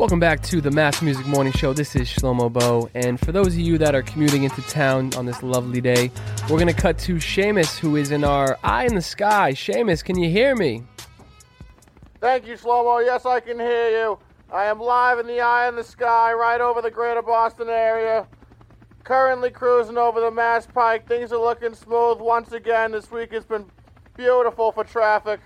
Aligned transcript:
Welcome 0.00 0.18
back 0.18 0.42
to 0.44 0.62
the 0.62 0.70
Mass 0.70 1.02
Music 1.02 1.26
Morning 1.26 1.52
Show. 1.52 1.74
This 1.74 1.94
is 1.94 2.08
Shlomo 2.08 2.50
Bo, 2.50 2.88
and 2.94 3.20
for 3.20 3.32
those 3.32 3.48
of 3.48 3.58
you 3.58 3.76
that 3.76 3.94
are 3.94 4.00
commuting 4.00 4.44
into 4.44 4.62
town 4.62 5.12
on 5.14 5.26
this 5.26 5.42
lovely 5.42 5.82
day, 5.82 6.10
we're 6.48 6.58
gonna 6.58 6.72
cut 6.72 6.98
to 7.00 7.16
Seamus, 7.16 7.78
who 7.78 7.96
is 7.96 8.10
in 8.10 8.24
our 8.24 8.58
Eye 8.64 8.86
in 8.86 8.94
the 8.94 9.02
Sky. 9.02 9.52
Seamus, 9.52 10.02
can 10.02 10.18
you 10.18 10.30
hear 10.30 10.56
me? 10.56 10.84
Thank 12.18 12.46
you, 12.46 12.54
Shlomo. 12.54 13.04
Yes, 13.04 13.26
I 13.26 13.40
can 13.40 13.60
hear 13.60 13.90
you. 13.90 14.18
I 14.50 14.64
am 14.64 14.80
live 14.80 15.18
in 15.18 15.26
the 15.26 15.42
eye 15.42 15.68
in 15.68 15.76
the 15.76 15.84
sky, 15.84 16.32
right 16.32 16.62
over 16.62 16.80
the 16.80 16.90
greater 16.90 17.20
Boston 17.20 17.68
area. 17.68 18.26
Currently 19.04 19.50
cruising 19.50 19.98
over 19.98 20.18
the 20.18 20.30
Mass 20.30 20.66
Pike. 20.66 21.06
Things 21.06 21.30
are 21.30 21.38
looking 21.38 21.74
smooth 21.74 22.20
once 22.20 22.52
again. 22.52 22.92
This 22.92 23.10
week 23.10 23.34
has 23.34 23.44
been 23.44 23.66
beautiful 24.16 24.72
for 24.72 24.82
traffic. 24.82 25.40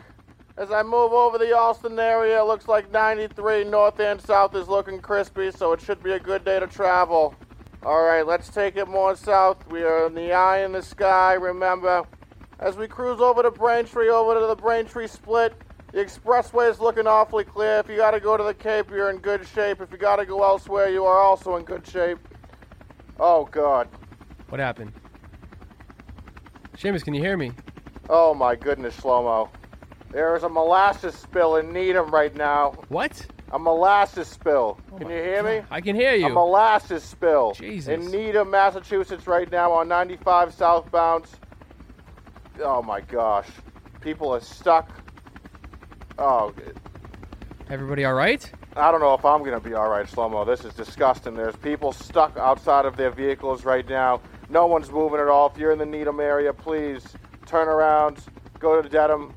As 0.57 0.71
I 0.71 0.85
move 0.85 1.13
over 1.13 1.37
the 1.37 1.53
Allston 1.53 1.99
area, 1.99 2.41
it 2.41 2.45
looks 2.45 2.69
like 2.69 2.93
93 2.93 3.65
north 3.65 3.99
and 3.99 4.21
south 4.21 4.55
is 4.55 4.69
looking 4.69 5.01
crispy, 5.01 5.51
so 5.51 5.73
it 5.73 5.81
should 5.81 6.01
be 6.01 6.13
a 6.13 6.21
good 6.21 6.45
day 6.45 6.61
to 6.61 6.69
travel. 6.69 7.35
All 7.85 8.05
right, 8.05 8.25
let's 8.25 8.49
take 8.49 8.77
it 8.77 8.87
more 8.87 9.17
south. 9.17 9.67
We 9.67 9.83
are 9.83 10.07
in 10.07 10.15
the 10.15 10.33
eye 10.33 10.65
in 10.65 10.71
the 10.71 10.83
sky, 10.83 11.35
remember. 11.35 12.05
As 12.61 12.77
we 12.77 12.87
cruise 12.87 13.21
over 13.21 13.43
to 13.43 13.51
Braintree, 13.51 14.09
over 14.09 14.39
to 14.39 14.47
the 14.47 14.55
Braintree 14.55 15.09
split, 15.09 15.55
the 15.93 15.99
expressway 15.99 16.71
is 16.71 16.79
looking 16.79 17.09
awfully 17.09 17.45
clear. 17.45 17.79
If 17.79 17.89
you 17.89 17.97
got 17.97 18.13
to 18.13 18.21
go 18.21 18.37
to 18.37 18.45
the 18.45 18.55
Cape, 18.55 18.91
you're 18.91 19.11
in 19.11 19.19
good 19.19 19.45
shape. 19.49 19.81
If 19.81 19.91
you 19.91 19.99
got 19.99 20.17
to 20.17 20.25
go 20.25 20.45
elsewhere, 20.45 20.89
you 20.89 21.05
are 21.05 21.19
also 21.19 21.57
in 21.57 21.65
good 21.65 21.85
shape. 21.85 22.19
Oh, 23.19 23.45
God. 23.47 23.89
What 24.51 24.61
happened? 24.61 24.93
Seamus, 26.77 27.03
can 27.03 27.13
you 27.13 27.21
hear 27.21 27.37
me? 27.37 27.53
Oh, 28.09 28.35
my 28.35 28.55
goodness, 28.55 28.97
Shlomo. 28.97 29.51
There 30.15 30.37
is 30.37 30.45
a 30.45 30.49
molasses 30.49 31.17
spill 31.17 31.57
in 31.57 31.73
Needham 31.73 32.09
right 32.13 32.33
now. 32.37 32.75
What? 32.87 33.27
A 33.51 33.59
molasses 33.59 34.29
spill. 34.29 34.79
Oh 34.93 34.97
Can 34.97 35.11
you 35.11 35.17
hear 35.17 35.43
me? 35.43 35.63
I 35.73 35.81
can 35.81 35.97
hear 35.97 36.15
you. 36.15 36.27
A 36.27 36.31
molasses 36.31 37.03
spill 37.03 37.53
Jesus. 37.53 37.89
in 37.89 38.13
Needham, 38.13 38.49
Massachusetts, 38.49 39.27
right 39.27 39.51
now 39.51 39.73
on 39.73 39.89
95 39.89 40.55
southbound. 40.55 41.27
Oh 42.63 42.81
my 42.81 43.01
gosh, 43.01 43.49
people 44.01 44.33
are 44.33 44.41
stuck. 44.41 44.89
Oh, 46.17 46.55
Everybody 47.69 48.05
all 48.05 48.15
right? 48.15 48.53
I 48.77 48.93
don't 48.93 49.01
know 49.01 49.15
if 49.15 49.25
I'm 49.25 49.43
gonna 49.43 49.59
be 49.59 49.75
all 49.75 49.89
right, 49.89 50.07
Shlomo. 50.07 50.47
This 50.47 50.65
is 50.65 50.75
disgusting. 50.75 51.35
There's 51.35 51.57
people 51.57 51.91
stuck 51.91 52.37
outside 52.37 52.85
of 52.85 52.97
their 52.97 53.11
vehicles 53.11 53.65
right 53.65 53.89
now. 53.89 54.21
No 54.49 54.67
one's 54.67 54.93
moving 54.93 55.19
at 55.19 55.27
all. 55.27 55.51
If 55.51 55.59
you're 55.59 55.73
in 55.73 55.79
the 55.79 55.87
Needham 55.87 56.21
area, 56.21 56.53
please 56.53 57.03
turn 57.47 57.67
around, 57.67 58.19
go 58.61 58.81
to 58.81 58.89
Dedham, 58.89 59.35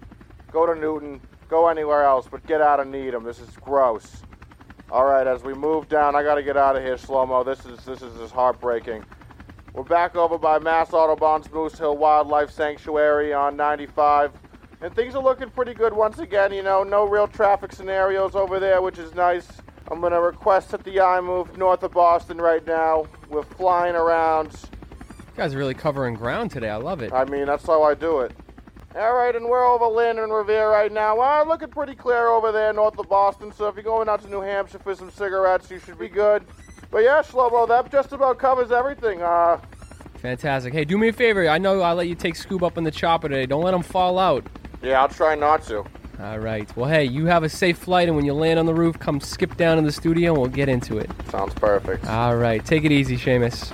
go 0.52 0.66
to 0.66 0.80
Newton, 0.80 1.22
go 1.50 1.68
anywhere 1.68 2.04
else, 2.04 2.28
but 2.30 2.46
get 2.46 2.62
out 2.62 2.80
of 2.80 2.88
Needham. 2.88 3.24
This 3.24 3.40
is 3.40 3.50
gross. 3.58 4.24
All 4.90 5.06
right, 5.06 5.28
as 5.28 5.44
we 5.44 5.54
move 5.54 5.90
down, 5.90 6.16
I 6.16 6.24
got 6.24 6.36
to 6.36 6.44
get 6.44 6.56
out 6.56 6.76
of 6.76 6.84
here, 6.84 6.96
Shlomo. 6.96 7.46
This 7.46 7.66
is 7.66 7.84
this 7.84 8.02
is 8.02 8.18
just 8.18 8.34
heartbreaking. 8.34 9.04
We're 9.74 9.84
back 9.84 10.16
over 10.16 10.38
by 10.38 10.60
Mass 10.60 10.92
Audubon's 10.92 11.52
Moose 11.52 11.78
Hill 11.78 11.98
Wildlife 11.98 12.50
Sanctuary 12.50 13.34
on 13.34 13.56
95. 13.56 14.32
And 14.82 14.96
things 14.96 15.14
are 15.14 15.22
looking 15.22 15.50
pretty 15.50 15.74
good 15.74 15.94
once 15.94 16.20
again, 16.20 16.54
you 16.54 16.64
know, 16.64 16.84
no 16.84 17.08
real 17.08 17.28
traffic 17.28 17.74
scenarios 17.74 18.34
over 18.36 18.60
there, 18.60 18.82
which 18.82 18.98
is 18.98 19.14
nice. 19.14 19.48
I'm 19.90 20.00
going 20.00 20.14
to 20.14 20.22
request 20.22 20.70
that 20.70 20.84
the 20.84 21.00
eye 21.00 21.22
move 21.22 21.58
north 21.58 21.84
of 21.84 21.92
Boston 21.92 22.38
right 22.38 22.66
now. 22.66 23.08
We're 23.30 23.44
flying 23.44 23.96
around. 23.96 24.52
You 24.52 25.36
guys 25.36 25.54
are 25.54 25.58
really 25.58 25.74
covering 25.74 26.16
ground 26.16 26.52
today. 26.52 26.70
I 26.70 26.78
love 26.78 27.02
it. 27.02 27.14
I 27.14 27.26
mean, 27.26 27.46
that's 27.46 27.66
how 27.66 27.84
I 27.84 27.94
do 27.94 28.22
it. 28.22 28.32
All 28.96 29.14
right, 29.14 29.36
and 29.36 29.46
we're 29.46 29.66
over 29.66 29.86
Lynn 29.86 30.18
and 30.18 30.34
Revere 30.34 30.70
right 30.72 30.92
now. 30.92 31.18
Well, 31.18 31.48
looking 31.48 31.68
pretty 31.70 31.94
clear 31.94 32.28
over 32.30 32.52
there 32.52 32.74
north 32.74 32.98
of 32.98 33.08
Boston, 33.08 33.52
so 33.52 33.68
if 33.68 33.76
you're 33.76 33.84
going 33.84 34.10
out 34.10 34.22
to 34.24 34.30
New 34.30 34.42
Hampshire 34.42 34.80
for 34.80 34.96
some 34.96 35.12
cigarettes, 35.12 35.70
you 35.70 35.80
should 35.80 36.00
be 36.00 36.08
good. 36.08 36.44
But 36.90 37.00
yeah, 37.00 37.22
Shlomo, 37.22 37.68
that 37.68 37.92
just 37.92 38.12
about 38.14 38.40
covers 38.40 38.72
everything. 38.72 39.22
Uh, 39.22 39.60
Fantastic. 40.16 40.74
Hey, 40.74 40.84
do 40.84 40.98
me 40.98 41.10
a 41.10 41.14
favor. 41.14 41.48
I 41.48 41.60
know 41.60 41.82
I 41.82 41.94
let 41.94 42.08
you 42.08 42.16
take 42.16 42.34
Scoob 42.36 42.64
up 42.64 42.78
in 42.78 42.84
the 42.84 42.92
chopper 42.92 43.30
today. 43.30 43.46
Don't 43.46 43.62
let 43.64 43.74
him 43.74 43.84
fall 43.84 44.18
out. 44.18 44.44
yeah, 44.82 45.02
I'll 45.02 45.10
try 45.10 45.36
not 45.36 45.64
to. 45.68 45.84
All 46.20 46.40
right. 46.40 46.76
Well, 46.76 46.90
hey, 46.90 47.04
you 47.04 47.28
have 47.28 47.44
a 47.44 47.50
safe 47.50 47.78
flight, 47.78 48.08
and 48.08 48.16
when 48.16 48.26
you 48.26 48.34
land 48.34 48.58
on 48.58 48.66
the 48.66 48.74
roof, 48.74 48.98
come 48.98 49.20
skip 49.20 49.56
down 49.58 49.78
in 49.78 49.84
the 49.84 49.92
studio, 49.92 50.32
and 50.32 50.42
we'll 50.42 50.50
get 50.50 50.70
into 50.70 50.98
it. 50.98 51.12
Sounds 51.30 51.54
perfect. 51.54 52.08
All 52.08 52.36
right. 52.36 52.66
Take 52.66 52.84
it 52.86 52.92
easy, 52.92 53.18
Seamus. 53.18 53.72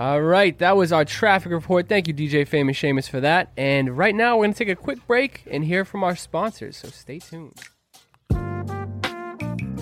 All 0.00 0.22
right. 0.22 0.58
That 0.60 0.78
was 0.78 0.92
our 0.92 1.04
traffic 1.04 1.52
report. 1.52 1.86
Thank 1.86 2.08
you, 2.08 2.14
DJ 2.14 2.48
Famous 2.48 2.78
Seamus, 2.78 3.06
for 3.06 3.20
that. 3.20 3.52
And 3.58 3.98
right 3.98 4.14
now, 4.14 4.38
we're 4.38 4.44
going 4.44 4.54
to 4.54 4.58
take 4.58 4.70
a 4.70 4.74
quick 4.74 5.06
break 5.06 5.42
and 5.50 5.62
hear 5.62 5.84
from 5.84 6.02
our 6.02 6.16
sponsors. 6.16 6.78
So 6.78 6.88
stay 6.88 7.18
tuned. 7.18 7.60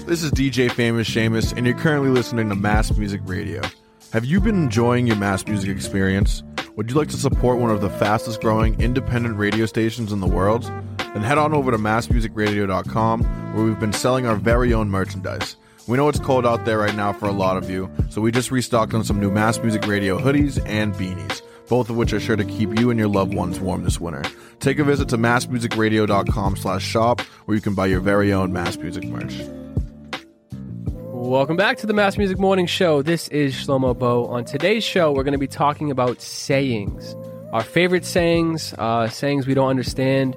This 0.09 0.25
is 0.25 0.33
DJ 0.33 0.73
Famous 0.73 1.09
Seamus, 1.09 1.57
and 1.57 1.65
you're 1.65 1.79
currently 1.79 2.09
listening 2.09 2.49
to 2.49 2.57
Mass 2.57 2.91
Music 2.97 3.21
Radio. 3.27 3.63
Have 4.13 4.25
you 4.25 4.41
been 4.41 4.57
enjoying 4.57 5.07
your 5.07 5.15
mass 5.15 5.47
music 5.47 5.71
experience? 5.71 6.43
Would 6.75 6.91
you 6.91 6.97
like 6.97 7.11
to 7.11 7.17
support 7.17 7.61
one 7.61 7.71
of 7.71 7.81
the 7.81 7.91
fastest 7.91 8.41
growing 8.41 8.81
independent 8.81 9.37
radio 9.37 9.67
stations 9.67 10.11
in 10.11 10.19
the 10.19 10.27
world? 10.27 10.65
Then 10.99 11.23
head 11.23 11.39
on 11.39 11.55
over 11.55 11.71
to 11.71 11.79
massmusicradio.com 11.79 13.55
where 13.55 13.65
we've 13.65 13.79
been 13.79 13.93
selling 13.93 14.27
our 14.27 14.35
very 14.35 14.75
own 14.75 14.91
merchandise. 14.91 15.55
We 15.89 15.97
know 15.97 16.07
it's 16.11 16.21
cold 16.21 16.45
out 16.45 16.67
there 16.67 16.77
right 16.77 16.95
now 16.95 17.15
for 17.15 17.25
a 17.25 17.33
lot 17.33 17.57
of 17.57 17.71
you, 17.71 17.91
so 18.11 18.21
we 18.21 18.31
just 18.31 18.51
restocked 18.51 18.93
on 18.93 19.05
some 19.05 19.19
new 19.19 19.31
Mass 19.31 19.59
Music 19.59 19.87
Radio 19.87 20.19
hoodies 20.19 20.63
and 20.69 20.93
beanies, 20.93 21.41
both 21.67 21.89
of 21.89 21.97
which 21.97 22.13
are 22.13 22.21
sure 22.21 22.37
to 22.37 22.45
keep 22.45 22.79
you 22.79 22.91
and 22.91 22.99
your 22.99 23.09
loved 23.09 23.33
ones 23.33 23.59
warm 23.59 23.85
this 23.85 23.99
winter. 23.99 24.23
Take 24.61 24.79
a 24.79 24.85
visit 24.85 25.09
to 25.09 25.17
massmusicradio.com 25.17 26.57
slash 26.59 26.85
shop 26.85 27.23
where 27.47 27.55
you 27.55 27.63
can 27.63 27.75
buy 27.75 27.87
your 27.87 28.01
very 28.01 28.35
own 28.35 28.53
mass 28.53 28.77
music 28.77 29.05
merch. 29.05 29.41
Welcome 30.91 31.57
back 31.57 31.79
to 31.79 31.87
the 31.87 31.95
Mass 31.95 32.19
Music 32.19 32.39
Morning 32.39 32.67
Show. 32.67 33.01
This 33.01 33.29
is 33.29 33.55
Shlomo 33.55 33.99
Bo. 33.99 34.27
On 34.27 34.45
today's 34.45 34.85
show, 34.85 35.11
we're 35.11 35.25
going 35.25 35.33
to 35.33 35.39
be 35.39 35.49
talking 35.49 35.91
about 35.91 36.21
sayings, 36.21 37.17
our 37.55 37.65
favorite 37.65 38.05
sayings, 38.05 38.75
uh, 38.77 39.09
sayings 39.09 39.47
we 39.47 39.55
don't 39.55 39.71
understand, 39.71 40.37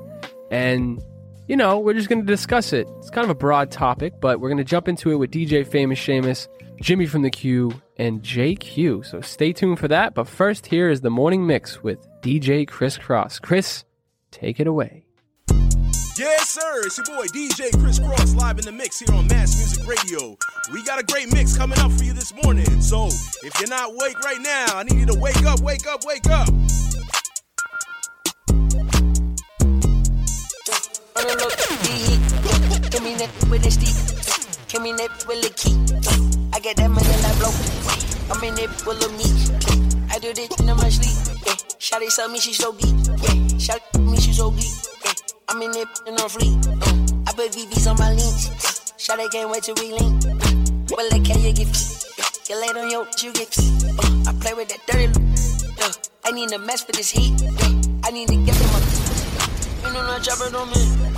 and 0.50 1.03
you 1.47 1.57
know, 1.57 1.79
we're 1.79 1.94
just 1.94 2.09
going 2.09 2.22
to 2.22 2.25
discuss 2.25 2.74
it. 2.74 2.88
It's 2.97 3.09
kind 3.09 3.25
of 3.25 3.29
a 3.29 3.35
broad 3.35 3.72
topic, 3.72 4.13
but 4.22 4.40
we're 4.40 4.50
going 4.50 4.57
to 4.57 4.63
jump 4.63 4.88
into 4.88 5.12
it 5.12 5.16
with 5.16 5.31
DJ 5.31 5.66
Famous 5.66 6.00
Seamus, 6.00 6.47
Jimmy 6.81 7.06
from 7.06 7.22
the 7.24 7.29
Q, 7.29 7.74
and 7.97 8.22
JQ. 8.22 9.06
So 9.06 9.22
stay 9.22 9.53
tuned 9.53 9.80
for 9.80 9.88
that. 9.88 10.13
But 10.13 10.28
first, 10.28 10.66
here 10.68 10.90
is 10.90 11.01
the 11.01 11.09
morning 11.09 11.46
mix 11.46 11.84
with 11.84 12.07
DJ 12.22 12.68
Kris 12.68 12.97
Crosse. 12.97 13.40
Kris, 13.40 13.85
take 14.31 14.59
it 14.59 14.68
away. 14.68 15.06
Yes, 16.18 16.50
sir. 16.50 16.81
It's 16.85 16.97
your 16.97 17.06
boy 17.06 17.25
DJ 17.28 17.72
Kris 17.81 18.00
Crosse 18.00 18.35
live 18.35 18.59
in 18.59 18.66
the 18.66 18.72
mix 18.72 19.00
here 19.00 19.16
on 19.16 19.28
Mass 19.28 19.57
Music 19.57 19.88
Radio. 19.88 20.38
We 20.72 20.84
got 20.84 21.00
a 21.00 21.03
great 21.03 21.34
mix 21.34 21.57
coming 21.57 21.80
up 21.80 21.91
for 21.91 22.03
you 22.03 22.13
this 22.13 22.34
morning. 22.44 22.81
So 22.81 23.07
if 23.07 23.59
you're 23.59 23.69
not 23.69 23.91
awake 23.91 24.19
right 24.19 24.41
now, 24.41 24.78
I 24.78 24.84
need 24.84 25.00
you 25.00 25.06
to 25.07 25.19
wake 25.19 25.44
up, 25.46 25.62
wake 25.62 25.88
up, 25.88 26.06
wake 26.06 26.30
up. 26.30 26.50
On 31.29 31.37
low. 31.37 31.49
Give 32.89 33.03
me 33.03 33.15
that 33.15 33.29
with 33.49 33.63
that 34.97 35.11
with 35.27 35.55
key. 35.55 35.75
I 36.53 36.59
get 36.59 36.77
that 36.77 36.89
money 36.89 37.07
like 37.21 37.37
blow. 37.39 37.53
I'm 38.31 38.43
in 38.43 38.57
it 38.59 38.69
full 38.81 38.95
of 38.95 39.11
meat. 39.17 39.51
I 40.11 40.19
do 40.19 40.33
this 40.33 40.49
in 40.59 40.65
my 40.65 40.89
sleep. 40.89 41.15
Yeah. 41.45 41.55
Shawty 41.79 42.13
tell 42.15 42.29
me 42.29 42.39
she 42.39 42.53
so 42.53 42.73
geek. 42.73 42.95
Yeah. 43.07 43.35
Shawty 43.59 44.11
me 44.11 44.17
she 44.19 44.33
so 44.33 44.51
geek. 44.51 44.71
Yeah. 45.05 45.13
I'm 45.49 45.61
in 45.61 45.71
it 45.75 45.87
her 46.19 46.29
fleet. 46.29 46.67
Uh. 46.67 47.27
I 47.27 47.33
put 47.33 47.51
VVs 47.51 47.89
on 47.89 47.97
my 47.97 48.09
links. 48.09 48.49
Shawty 48.97 49.29
can't 49.31 49.49
wait 49.49 49.63
to 49.63 49.73
we 49.79 49.91
link. 49.93 50.23
Well, 50.91 51.07
like, 51.11 51.23
can 51.23 51.39
you 51.41 51.53
get 51.53 51.71
You 52.49 52.59
laid 52.59 52.75
on 52.77 52.89
your, 52.89 53.07
you 53.21 53.33
get 53.33 53.57
uh. 53.57 54.29
I 54.29 54.33
play 54.39 54.53
with 54.53 54.69
that 54.69 54.81
dirty. 54.88 55.07
Uh. 55.81 55.91
I 56.25 56.31
need 56.31 56.51
a 56.51 56.59
mess 56.59 56.83
for 56.83 56.91
this 56.91 57.11
heat. 57.11 57.41
I 58.03 58.11
need 58.11 58.27
to 58.29 58.35
get 58.35 58.56
them 58.56 58.75
up. 58.75 58.83
You 59.83 59.94
know 59.94 60.07
that 60.07 60.24
chopper 60.24 60.56
on 60.56 60.69
me. 60.69 61.11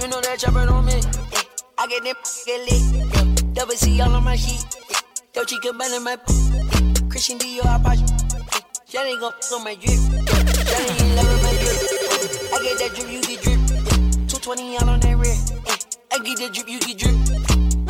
You 0.00 0.06
know 0.06 0.20
that 0.20 0.38
chopper 0.38 0.60
on 0.60 0.84
me. 0.86 0.92
Yeah. 0.94 1.42
I 1.76 1.86
get 1.88 2.04
that 2.04 2.16
get 2.46 2.60
lit. 2.70 2.82
Yeah. 3.12 3.52
Double 3.52 3.74
C 3.74 4.00
all 4.00 4.14
on 4.14 4.22
my 4.22 4.36
sheet. 4.36 4.64
Yeah. 5.34 5.72
Band 5.72 5.94
in 5.94 6.04
my 6.04 6.12
yeah. 6.12 7.08
Christian 7.10 7.38
Dior, 7.38 7.66
I 7.66 7.78
bought 7.78 7.98
you. 7.98 8.06
Yeah. 8.06 8.62
Shawty 8.86 9.18
gon' 9.18 9.32
on 9.52 9.64
my 9.64 9.74
drip. 9.74 9.98
Yeah. 9.98 10.22
Shawty 10.70 11.02
ain't 11.02 11.16
loving 11.18 11.42
my 11.42 11.50
drip. 11.58 11.78
Yeah. 11.82 12.54
I 12.54 12.62
get 12.62 12.78
that 12.78 12.90
drip, 12.94 13.10
you 13.10 13.20
get 13.22 13.42
drip. 13.42 13.58
Yeah. 13.58 14.38
220 14.38 14.78
all 14.78 14.88
on 14.88 15.00
that 15.00 15.16
rear. 15.18 15.34
Yeah. 15.66 15.76
I 16.12 16.18
get 16.22 16.38
that 16.38 16.54
drip, 16.54 16.68
you 16.68 16.78
get 16.78 16.98
drip. 16.98 17.16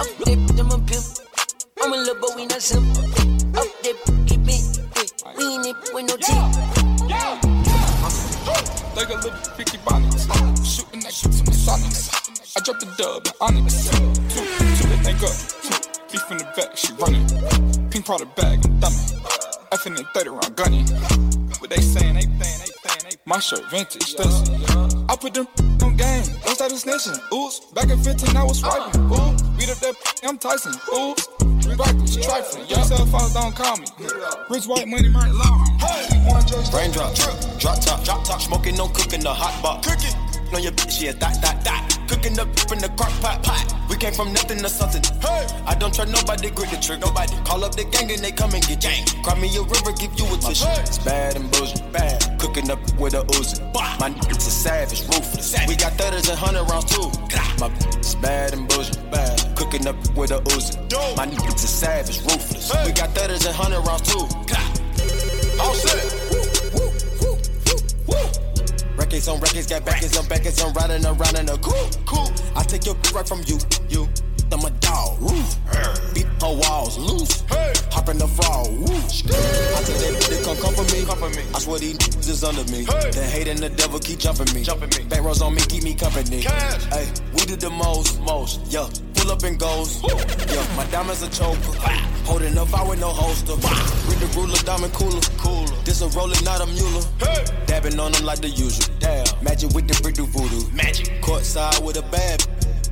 I'm 0.01 0.09
dip, 0.25 0.41
I'm 0.59 0.73
a 0.73 0.79
pimp. 0.89 1.05
I'm 1.83 1.93
a 1.93 1.97
little 1.97 2.17
but 2.21 2.35
we 2.37 2.47
not 2.47 2.63
simple. 2.63 3.05
Yeah. 3.05 3.61
Up 3.61 3.69
dip, 3.83 4.01
get. 4.25 4.41
Yeah. 4.49 5.37
We 5.37 5.45
ain't 5.45 5.67
it 5.67 5.77
with 5.93 6.07
no 6.09 6.17
teeth. 6.17 6.79
Like 8.97 9.11
a 9.11 9.15
little 9.15 9.31
Vicky 9.57 9.79
Bonnets. 9.85 10.27
Shooting 10.67 11.01
that 11.01 11.13
shit 11.13 11.31
to 11.31 11.45
my 11.45 11.53
sonics. 11.53 11.98
I 12.69 12.73
drop 12.73 12.81
the 12.81 13.03
dub 13.03 13.25
in 13.25 13.33
onyx. 13.41 13.89
Two, 13.89 14.45
two, 14.77 14.89
they 14.93 15.01
think 15.01 15.23
up. 15.25 15.33
Two, 15.65 15.73
beef 16.13 16.31
in 16.31 16.37
the 16.37 16.45
back, 16.53 16.77
she 16.77 16.93
running. 17.01 17.25
Pink 17.89 18.05
product 18.05 18.37
bag, 18.37 18.61
I'm 18.63 18.77
thumbing. 18.77 19.09
in 19.87 19.95
they 19.95 20.05
30 20.13 20.29
round 20.29 20.55
gunning. 20.55 20.85
What 21.65 21.71
they 21.71 21.81
saying, 21.81 22.13
they 22.13 22.29
saying, 22.29 22.37
they 22.37 22.69
saying, 22.69 23.05
they 23.09 23.17
My 23.25 23.39
shirt 23.39 23.65
vintage, 23.71 24.03
Stetson. 24.05 24.61
I 25.09 25.17
put 25.17 25.33
them 25.33 25.49
on 25.81 25.97
game, 25.97 26.29
don't 26.45 26.61
a 26.61 26.77
snitching. 26.77 27.17
Oops, 27.33 27.73
back 27.73 27.89
in 27.89 27.97
15, 28.05 28.37
I 28.37 28.45
was 28.45 28.61
swiping. 28.61 29.01
Uh. 29.01 29.17
Ooh, 29.17 29.57
Beat 29.57 29.71
up 29.71 29.79
that, 29.81 29.95
I'm 30.25 30.37
Tyson. 30.37 30.75
Oops. 30.93 31.27
Reckless, 31.73 32.17
trifling. 32.17 32.69
Young 32.69 32.85
cell 32.85 33.07
phones 33.07 33.33
don't 33.33 33.57
call 33.57 33.79
me. 33.79 33.87
Rich 34.51 34.67
white 34.67 34.89
money 34.89 35.09
might 35.09 35.29
allow 35.29 35.57
me. 35.57 35.73
Raindrop, 36.75 37.15
drop 37.57 37.81
top, 37.81 38.05
drop 38.05 38.25
top, 38.25 38.43
smoking, 38.43 38.77
no 38.77 38.89
cooking, 38.89 39.21
the 39.21 39.33
hot 39.33 39.57
pot. 39.63 39.83
Cooking. 39.83 40.28
On 40.55 40.63
your 40.63 40.73
bitch, 40.73 41.03
yeah, 41.03 41.13
that, 41.13 41.41
that, 41.43 41.63
that. 41.65 41.99
Cooking 42.09 42.39
up 42.41 42.49
in 42.73 42.79
the 42.79 42.89
crock 42.97 43.13
pot, 43.21 43.43
pot. 43.43 43.69
We 43.91 43.97
came 43.97 44.15
from 44.15 44.33
nothing 44.33 44.59
to 44.59 44.69
something. 44.69 45.03
Hey, 45.21 45.47
I 45.67 45.75
don't 45.75 45.95
trust 45.95 46.11
nobody, 46.11 46.51
grip 46.51 46.71
the 46.71 46.79
trigger. 46.79 47.05
Nobody 47.07 47.37
call 47.45 47.65
up 47.65 47.77
the 47.77 47.85
gang 47.85 48.11
and 48.11 48.21
they 48.25 48.33
come 48.33 48.55
and 48.55 48.65
get 48.67 48.81
gang. 48.81 49.05
Cry 49.23 49.39
me 49.39 49.49
a 49.57 49.63
river, 49.63 49.93
give 49.93 50.13
you 50.19 50.25
a 50.25 50.37
tissue. 50.39 50.65
It's 50.81 50.99
bad 50.99 51.37
and 51.37 51.51
bullshit, 51.53 51.85
bad. 51.93 52.41
Cooking 52.41 52.71
up 52.71 52.81
with 52.99 53.15
a 53.15 53.23
Uzi. 53.37 53.61
My 54.01 54.09
niggas 54.09 54.49
a 54.49 54.51
savage, 54.51 55.03
ruthless. 55.05 55.55
We 55.69 55.77
got 55.77 55.93
thudders 56.01 56.29
and 56.29 56.39
hundred 56.39 56.65
rounds 56.65 56.87
too. 56.87 57.13
My 57.61 57.69
it's 57.99 58.15
bad 58.15 58.55
and 58.55 58.67
bullshit, 58.69 58.99
bad. 59.11 59.37
Cooking 59.55 59.87
up 59.87 59.97
with 60.17 60.31
a 60.31 60.41
Uzi. 60.57 60.81
My 61.17 61.27
niggas 61.27 61.63
a 61.63 61.69
savage, 61.69 62.21
ruthless. 62.25 62.73
We 62.87 62.93
got 62.93 63.11
thudders 63.15 63.45
and 63.45 63.55
hundred 63.55 63.81
rounds 63.85 64.09
too. 64.09 64.25
All 65.61 65.75
set. 65.75 66.18
Records 69.09 69.29
on 69.29 69.41
records, 69.41 69.67
got 69.67 69.87
backers 69.87 70.19
on 70.19 70.29
backers, 70.29 70.61
I'm 70.61 70.71
riding 70.75 71.07
around 71.07 71.39
in 71.39 71.49
a 71.49 71.57
cool, 71.65 71.89
cool. 72.05 72.29
I 72.55 72.63
take 72.63 72.85
your 72.85 72.95
right 73.15 73.27
from 73.27 73.41
you, 73.47 73.57
you. 73.89 74.07
I'm 74.53 74.61
a 74.61 74.71
dog, 74.85 75.19
woo. 75.19 75.33
Beat 76.13 76.27
her 76.45 76.53
walls 76.53 76.99
loose. 76.99 77.41
Hey. 77.49 77.73
Hop 77.91 78.11
in 78.11 78.19
the 78.19 78.29
fall, 78.29 78.69
woo. 78.69 78.85
I 78.85 79.81
tell 79.81 79.97
that 79.97 80.27
they 80.29 80.45
come 80.45 80.57
come 80.61 80.75
for 80.75 80.85
me. 80.93 81.07
Come 81.07 81.19
for 81.25 81.31
me. 81.31 81.43
I 81.55 81.59
swear 81.59 81.79
these 81.79 81.97
niggas 81.97 82.29
is 82.29 82.45
under 82.45 82.65
me. 82.71 82.85
Hey. 82.85 83.11
The 83.11 83.25
hate 83.25 83.49
and 83.49 83.59
the 83.61 83.71
devil 83.71 83.99
keep 83.99 84.19
jumping 84.19 84.53
me. 84.55 84.63
Jumping 84.63 84.91
me. 84.91 85.09
Back 85.09 85.23
rows 85.23 85.41
on 85.41 85.55
me, 85.55 85.63
keep 85.63 85.85
me 85.85 85.95
company. 85.95 86.43
Cash. 86.43 86.85
Hey, 86.93 87.09
we 87.33 87.47
did 87.47 87.61
the 87.61 87.71
most, 87.71 88.21
most, 88.21 88.61
yeah. 88.69 88.89
Pull 89.15 89.33
up 89.33 89.43
and 89.43 89.59
goes. 89.59 90.03
Woo. 90.03 90.13
Yeah, 90.53 90.77
my 90.77 90.85
diamonds 90.93 91.23
a 91.23 91.31
choker. 91.31 91.81
Holding 92.29 92.59
up, 92.59 92.73
I 92.75 92.85
with 92.87 93.01
no 93.01 93.09
holster. 93.09 93.57
Read 93.57 94.21
the 94.21 94.29
ruler, 94.37 94.61
diamond 94.69 94.93
cooler. 94.93 95.21
Cooler. 95.41 95.68
This 95.89 96.03
a 96.03 96.09
roller, 96.09 96.37
not 96.45 96.61
a 96.61 96.67
mule. 96.67 97.01
Hey. 97.19 97.47
Dabbing 97.65 97.99
on 97.99 98.13
them 98.13 98.27
like 98.27 98.41
the 98.41 98.51
usual. 98.51 98.85
Damn. 99.01 99.25
Magic 99.43 99.73
with 99.73 99.89
the 99.89 99.99
brick 100.03 100.17
do 100.17 100.27
voodoo. 100.27 100.69
Magic. 100.71 101.19
Court 101.23 101.43
side 101.47 101.83
with 101.83 101.97
a 101.97 102.03
bad. 102.13 102.45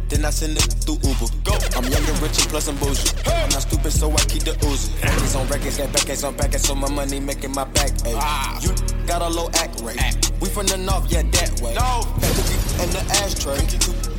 Then 0.08 0.24
I 0.24 0.30
send 0.30 0.56
it 0.56 0.64
through 0.80 1.04
Uber. 1.04 1.28
Go. 1.44 1.52
I'm 1.76 1.84
young 1.92 2.00
and 2.08 2.18
rich 2.24 2.40
and 2.40 2.48
plus 2.48 2.68
I'm 2.68 2.76
bougie. 2.78 3.12
Hey. 3.20 3.44
I'm 3.44 3.50
not 3.50 3.68
stupid, 3.68 3.92
so 3.92 4.10
I 4.10 4.16
keep 4.24 4.44
the 4.44 4.52
Uzi. 4.64 4.88
Records 5.04 5.34
on 5.36 5.46
records, 5.48 5.76
got 5.76 5.92
backers 5.92 6.24
on 6.24 6.36
backers, 6.36 6.62
so 6.62 6.74
my 6.74 6.88
money 6.88 7.20
making 7.20 7.52
my 7.52 7.64
back. 7.64 7.92
Ay. 8.06 8.16
Ah. 8.16 8.58
You 8.62 8.72
got 9.04 9.20
a 9.20 9.28
low 9.28 9.50
act 9.60 9.78
rate. 9.82 10.00
Act. 10.00 10.32
We 10.40 10.48
from 10.48 10.64
the 10.64 10.78
north, 10.78 11.12
yeah, 11.12 11.20
that 11.20 11.60
way. 11.60 11.74
No. 11.76 12.00
Back 12.16 12.32
to 12.32 12.42
the 12.48 12.56
in 12.80 12.90
the 12.96 13.02
ashtray. 13.20 13.60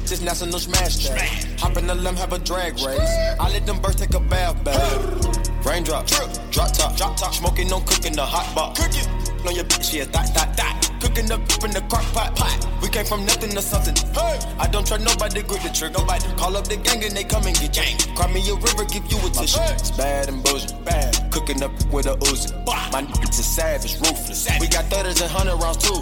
This 0.05 0.21
national 0.21 0.59
smash 0.59 1.01
tag. 1.01 1.25
Hop 1.61 1.77
in 1.77 1.87
the 1.87 1.95
limb, 1.95 2.15
have 2.15 2.31
a 2.31 2.37
drag 2.37 2.77
race. 2.85 3.09
I 3.39 3.49
let 3.49 3.65
them 3.65 3.81
birds 3.81 3.95
take 3.95 4.13
a 4.13 4.19
bath 4.19 4.63
bath. 4.63 5.46
Raindrop, 5.63 6.05
drip, 6.07 6.29
drop 6.51 6.71
top, 6.71 6.95
drop 6.95 7.17
top. 7.17 7.33
Smoking, 7.33 7.67
no 7.67 7.79
cooking, 7.81 8.13
the 8.13 8.25
hot 8.25 8.53
box. 8.55 8.79
Cooking. 8.79 9.07
On 9.45 9.55
your 9.55 9.65
bitch, 9.65 9.93
yeah, 9.93 10.05
that, 10.05 10.33
that, 10.33 10.57
that. 10.57 10.87
Cooking 10.99 11.31
up 11.31 11.39
in 11.63 11.71
the 11.71 11.81
crock 11.89 12.03
pot, 12.11 12.35
pot. 12.35 12.57
We 12.81 12.89
came 12.89 13.05
from 13.05 13.25
nothing 13.25 13.51
to 13.51 13.61
something. 13.61 13.95
Hey. 14.13 14.39
I 14.59 14.67
don't 14.67 14.85
trust 14.85 15.05
nobody, 15.05 15.41
grip 15.43 15.61
the 15.61 15.69
trigger. 15.69 15.99
Nobody 15.99 16.25
call 16.35 16.57
up 16.57 16.67
the 16.67 16.77
gang 16.77 17.03
and 17.03 17.15
they 17.15 17.23
come 17.23 17.45
and 17.45 17.55
get 17.55 17.73
gang. 17.73 17.97
Cry 18.15 18.27
me 18.33 18.41
a 18.49 18.55
river, 18.55 18.85
give 18.85 19.05
you 19.11 19.17
a 19.21 19.29
tissue. 19.29 19.61
It's 19.77 19.91
bad 19.91 20.29
and 20.29 20.43
bullshit, 20.43 20.73
bad. 20.83 21.31
Cooking 21.31 21.61
up 21.61 21.71
with 21.93 22.07
a 22.07 22.15
Uzi. 22.27 22.51
My 22.91 23.03
niggas 23.03 23.39
is 23.39 23.45
savage, 23.45 23.95
ruthless. 23.99 24.47
We 24.59 24.67
got 24.67 24.85
thudders 24.85 25.21
and 25.21 25.29
hundred 25.29 25.57
rounds 25.61 25.77
too. 25.77 26.01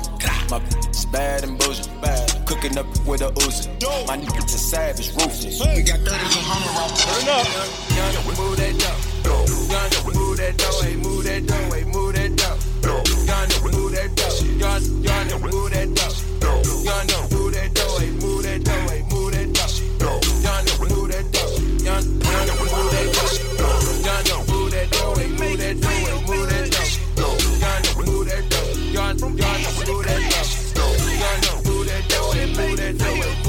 My 0.49 0.61
it's 0.87 1.05
bad 1.05 1.43
and 1.43 1.59
bullshit, 1.59 1.89
bad. 2.01 2.31
Cooking 2.47 2.77
up 2.77 2.87
with 3.05 3.21
a 3.21 3.31
Uzi. 3.43 3.67
My 4.07 4.17
niggas 4.17 4.55
is 4.55 4.63
savage, 4.63 5.11
ruthless. 5.11 5.59
We 5.59 5.83
got 5.83 5.99
thudders 6.07 6.33
and 6.33 6.45
hundred 6.47 6.71
rounds. 6.77 7.03
Turn 7.03 7.29
up. 7.35 7.45
Young, 7.93 8.37
move 8.37 8.57
that 8.57 9.14
dough. 9.25 9.45
Young, 9.73 9.89
move 10.13 10.37
that 10.37 10.53
dough. 10.57 10.81
Hey, 10.81 10.95
move 10.95 11.23
that 11.25 11.45
dough. 11.49 11.71
Hey, 11.73 11.83
move 11.83 12.13
that 12.13 12.35
dough. 12.37 12.57
Young, 13.25 13.49
move 13.65 13.91
that 13.91 14.13
dough. 14.15 14.37
Young, 14.61 14.85
young, 15.03 15.41
move 15.41 15.71
that 15.73 15.89
dough. 15.97 16.13
Young, 16.85 17.07
move 17.33 17.53
that 17.53 17.73
dough. 17.73 17.97
Hey, 17.99 18.11
move 18.21 18.43
that 18.43 18.63
dough. 18.63 18.87
Hey, 18.87 19.01
move 19.09 19.31
that 19.33 19.47
dough. 19.53 19.73
Young, 20.45 20.65
move 20.79 21.09
that 21.09 21.25
dough. 21.33 21.57
Young, 21.83 22.05
young, 22.21 22.49
move 22.61 22.93
that 22.93 23.07
dough. 23.15 23.33
Young, 24.05 24.45
move 24.47 24.69
that 24.71 24.87
dough. 24.93 25.15
Hey, 25.15 25.29
move 25.33 25.57
that 25.57 25.75
dough. 25.81 25.89
Hey, 25.89 26.19
move 26.25 26.47
that 26.49 26.67
dough. 26.71 26.89
Young, 27.65 27.83
move 28.05 28.25
that 28.29 28.43
dough. 28.49 28.69
Young, 28.93 29.17
young, 29.17 29.35
move 29.35 30.05
that 30.05 30.21
dough. 30.29 30.93
Young, 31.15 31.41
move 31.65 31.85
that 31.87 32.03
dough. 32.09 32.31
Hey, 32.31 32.45
move 32.53 32.77
that 32.77 32.93
dough. 32.97 33.05
Hey, 33.05 33.44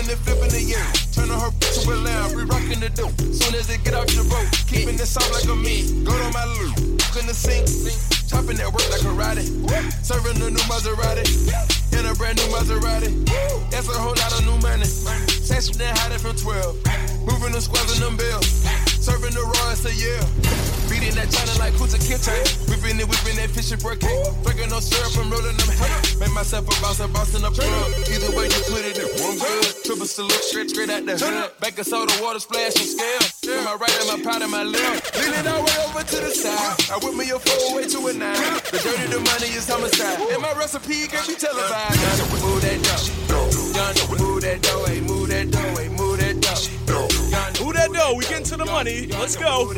air, 0.00 0.06
whipping 0.06 0.12
and 0.12 0.20
flipping 0.20 0.50
the 0.50 0.74
air. 0.74 0.86
Turning 1.12 1.38
her 1.38 1.50
to 1.50 1.90
a 1.90 1.96
lamb, 1.96 2.36
we 2.36 2.42
rocking 2.44 2.80
the 2.80 2.88
dope. 2.90 3.12
Soon 3.20 3.54
as 3.54 3.70
it 3.70 3.84
get 3.84 3.94
out 3.94 4.12
your 4.14 4.24
boat, 4.24 4.46
keeping 4.66 4.94
it 4.94 5.06
soft 5.06 5.32
like 5.32 5.44
a 5.44 5.56
meat. 5.56 6.04
Go 6.04 6.12
to 6.12 6.30
my 6.32 6.44
loop, 6.60 6.76
in 7.18 7.26
the 7.26 7.34
sink, 7.34 7.66
chopping 8.28 8.56
that 8.56 8.72
work 8.72 8.88
like 8.90 9.02
a 9.02 9.12
karate. 9.12 9.44
Serving 10.04 10.38
the 10.38 10.50
new 10.50 10.64
Maserati, 10.68 11.26
in 11.98 12.06
a 12.06 12.14
brand 12.14 12.38
new 12.38 12.48
Maserati. 12.48 13.10
That's 13.70 13.88
a 13.88 13.98
whole 13.98 14.14
lot 14.16 14.32
of 14.38 14.44
new 14.46 14.58
money. 14.58 14.86
That 15.50 15.98
hide 15.98 16.12
it 16.12 16.20
from 16.20 16.36
12. 16.36 16.76
Moving 17.26 17.52
the 17.52 17.60
squares 17.60 17.98
in 17.98 18.04
them 18.04 18.16
bills. 18.16 18.46
Serving 19.04 19.34
the 19.34 19.42
Royals 19.42 19.84
a 19.84 19.92
year. 19.94 20.79
Beating 21.10 21.26
that 21.26 21.34
China 21.34 21.58
like 21.58 21.74
Kunta 21.74 21.98
Kinte. 21.98 22.30
Whipping 22.70 23.00
it, 23.02 23.08
whipping 23.10 23.34
that 23.42 23.50
fish 23.50 23.74
and 23.74 23.82
brick 23.82 23.98
cake. 23.98 24.14
Drinking 24.46 24.70
no 24.70 24.78
syrup 24.78 25.10
and 25.18 25.26
rolling 25.26 25.56
them 25.58 25.70
hay. 25.74 26.22
Make 26.22 26.30
myself 26.30 26.70
a 26.70 26.74
boss, 26.78 27.00
a 27.00 27.08
boss 27.08 27.34
in 27.34 27.42
the 27.42 27.50
plug. 27.50 27.66
Either 28.06 28.30
way 28.38 28.46
you 28.46 28.62
put 28.70 28.86
it, 28.86 28.94
it 28.94 29.10
one 29.18 29.34
good. 29.34 29.66
Triple 29.82 30.06
salute, 30.06 30.38
straight, 30.46 30.70
straight 30.70 30.90
out 30.90 31.06
the 31.06 31.18
hood. 31.18 31.50
Back 31.58 31.78
of 31.78 31.86
soda, 31.86 32.14
water 32.22 32.38
splash 32.38 32.78
and 32.78 32.86
scale. 32.86 33.26
With 33.42 33.64
my 33.66 33.74
right 33.74 33.90
and 33.90 34.06
my 34.06 34.18
powder, 34.22 34.46
my 34.46 34.62
left. 34.62 35.10
Leaning 35.18 35.50
all 35.50 35.66
way 35.66 35.76
over 35.82 36.02
to 36.06 36.18
the 36.22 36.30
side. 36.30 36.78
I 36.94 37.02
whip 37.02 37.18
me 37.18 37.26
a 37.34 37.38
four 37.42 37.74
way 37.74 37.90
to 37.90 37.98
a 38.06 38.12
nine. 38.14 38.38
The 38.70 38.78
dirty, 38.78 39.10
the 39.10 39.18
money 39.18 39.50
is 39.50 39.66
homicide. 39.66 40.14
And 40.30 40.42
my 40.42 40.54
recipe 40.54 41.10
can't 41.10 41.26
be 41.26 41.34
televised. 41.34 41.98
Move 42.38 42.62
that 42.62 42.78
dough. 42.86 43.50
Young, 43.74 43.98
move 44.14 44.42
that 44.46 44.62
dough. 44.62 44.86
Hey, 44.86 45.00
move 45.02 45.26
that 45.34 45.50
dough. 45.50 45.74
Hey, 45.74 45.88
move 45.90 46.22
that 46.22 46.38
dough. 46.38 46.70
Who 47.58 47.72
that 47.74 47.90
dough? 47.90 48.14
We 48.14 48.22
getting 48.30 48.46
to 48.46 48.56
the 48.56 48.66
money. 48.66 49.10
Let's 49.10 49.34
go. 49.34 49.74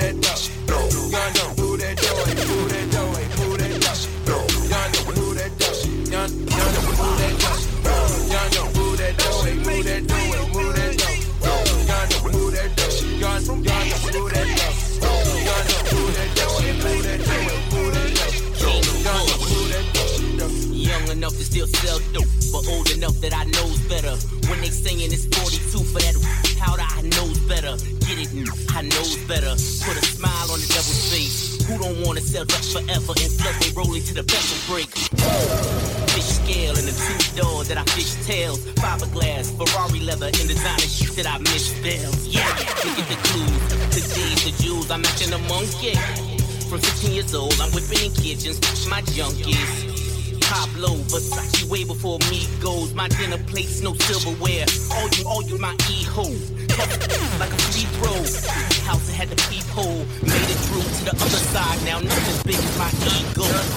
Enough 21.23 21.39
to 21.39 21.45
still 21.45 21.67
sell 21.69 22.01
dope, 22.13 22.27
but 22.51 22.67
old 22.73 22.91
enough 22.91 23.15
that 23.21 23.33
I 23.33 23.45
knows 23.45 23.79
better. 23.87 24.11
When 24.51 24.61
they 24.61 24.71
saying 24.75 25.13
it's 25.13 25.27
42 25.39 25.79
for 25.79 26.01
that 26.03 26.19
powder, 26.59 26.83
I 26.83 27.03
knows 27.15 27.39
better. 27.47 27.77
Get 28.03 28.19
it, 28.19 28.31
I 28.75 28.83
knows 28.83 29.17
better. 29.31 29.55
Put 29.87 29.95
a 29.95 30.03
smile 30.03 30.42
don't 31.93 32.07
wanna 32.07 32.21
sell 32.21 32.45
drugs 32.45 32.73
forever 32.73 33.13
and 33.21 33.31
flood 33.33 33.55
they 33.61 33.71
rolling 33.73 34.03
to 34.03 34.15
the 34.15 34.23
vessel 34.23 34.57
break? 34.73 34.89
Fish 36.13 36.31
scale 36.41 36.77
and 36.77 36.87
the 36.89 36.95
two 36.95 37.41
door 37.41 37.65
that 37.65 37.77
I 37.77 37.85
fish 37.93 38.15
tails. 38.27 38.61
Fiberglass, 38.81 39.53
Ferrari 39.57 40.01
leather, 40.01 40.27
and 40.27 40.49
designer 40.49 40.89
shoes 40.89 41.17
that 41.17 41.27
I 41.27 41.39
misspell. 41.39 42.13
Yeah, 42.25 42.49
look 42.85 42.99
at 42.99 43.09
the 43.09 43.19
clues. 43.29 43.63
Today's 43.93 44.45
the 44.45 44.63
jewels, 44.63 44.91
I'm 44.91 45.03
matching 45.03 45.33
a 45.33 45.39
monkey. 45.49 45.95
From 46.69 46.81
15 46.81 47.13
years 47.13 47.35
old, 47.35 47.59
I'm 47.61 47.71
whipping 47.73 48.07
in 48.07 48.13
kitchens, 48.13 48.61
my 48.89 49.03
junkies. 49.03 50.41
Pablo, 50.41 50.97
Versace 51.09 51.65
way 51.65 51.85
before 51.85 52.19
me 52.31 52.47
goes. 52.61 52.95
My 52.95 53.09
dinner 53.09 53.39
plates, 53.39 53.81
no 53.81 53.95
silverware. 53.95 54.67
All 54.93 55.09
you, 55.09 55.25
all 55.27 55.43
you, 55.43 55.59
my 55.59 55.75
e-hoes. 55.91 56.51
Like 57.39 57.53
a 57.53 57.59
free 57.69 57.87
throw. 58.01 58.72
House 58.83 59.07
that 59.07 59.15
had 59.15 59.29
the 59.29 59.37
peephole. 59.49 60.05
Made 60.23 60.51
it 60.51 60.61
through 60.67 60.83
to 60.83 61.05
the 61.05 61.15
other 61.15 61.43
side. 61.55 61.79
Now 61.85 62.01
nothing's 62.01 62.43
big 62.43 62.57
as 62.57 62.79
my 62.79 62.91
ego. 63.15 63.47
Young, 63.47 63.69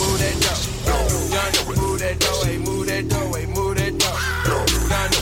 move 0.00 0.18
that 0.24 0.36
dough. 0.40 0.62
Young, 0.88 1.52
move 1.76 1.98
that 2.00 2.16
dough. 2.18 2.44
Hey, 2.44 2.58
move 2.58 2.86
that 2.86 3.08
dough. 3.08 3.32
Hey, 3.34 3.46
move 3.46 3.76
that 3.76 3.98
dough. 3.98 4.18
Young, 4.48 4.68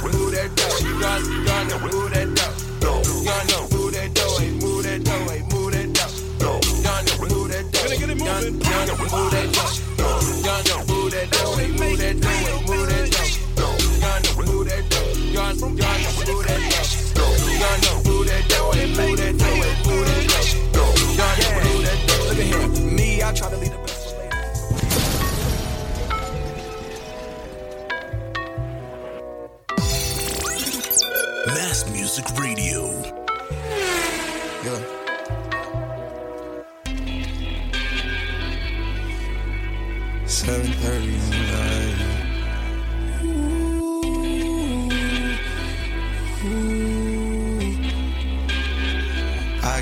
move 0.02 0.30
that 0.32 0.50
dough. 0.56 0.78
Young, 0.86 1.24
young, 1.46 1.82
move 1.82 2.10
that 2.14 2.28
dough. 2.34 2.55
Look 18.96 19.20
at 22.38 22.46
here. 22.46 22.68
Me, 22.92 23.22
I 23.22 23.32
try 23.32 23.50
to 23.50 23.56
lead 23.58 23.72
the 23.72 23.85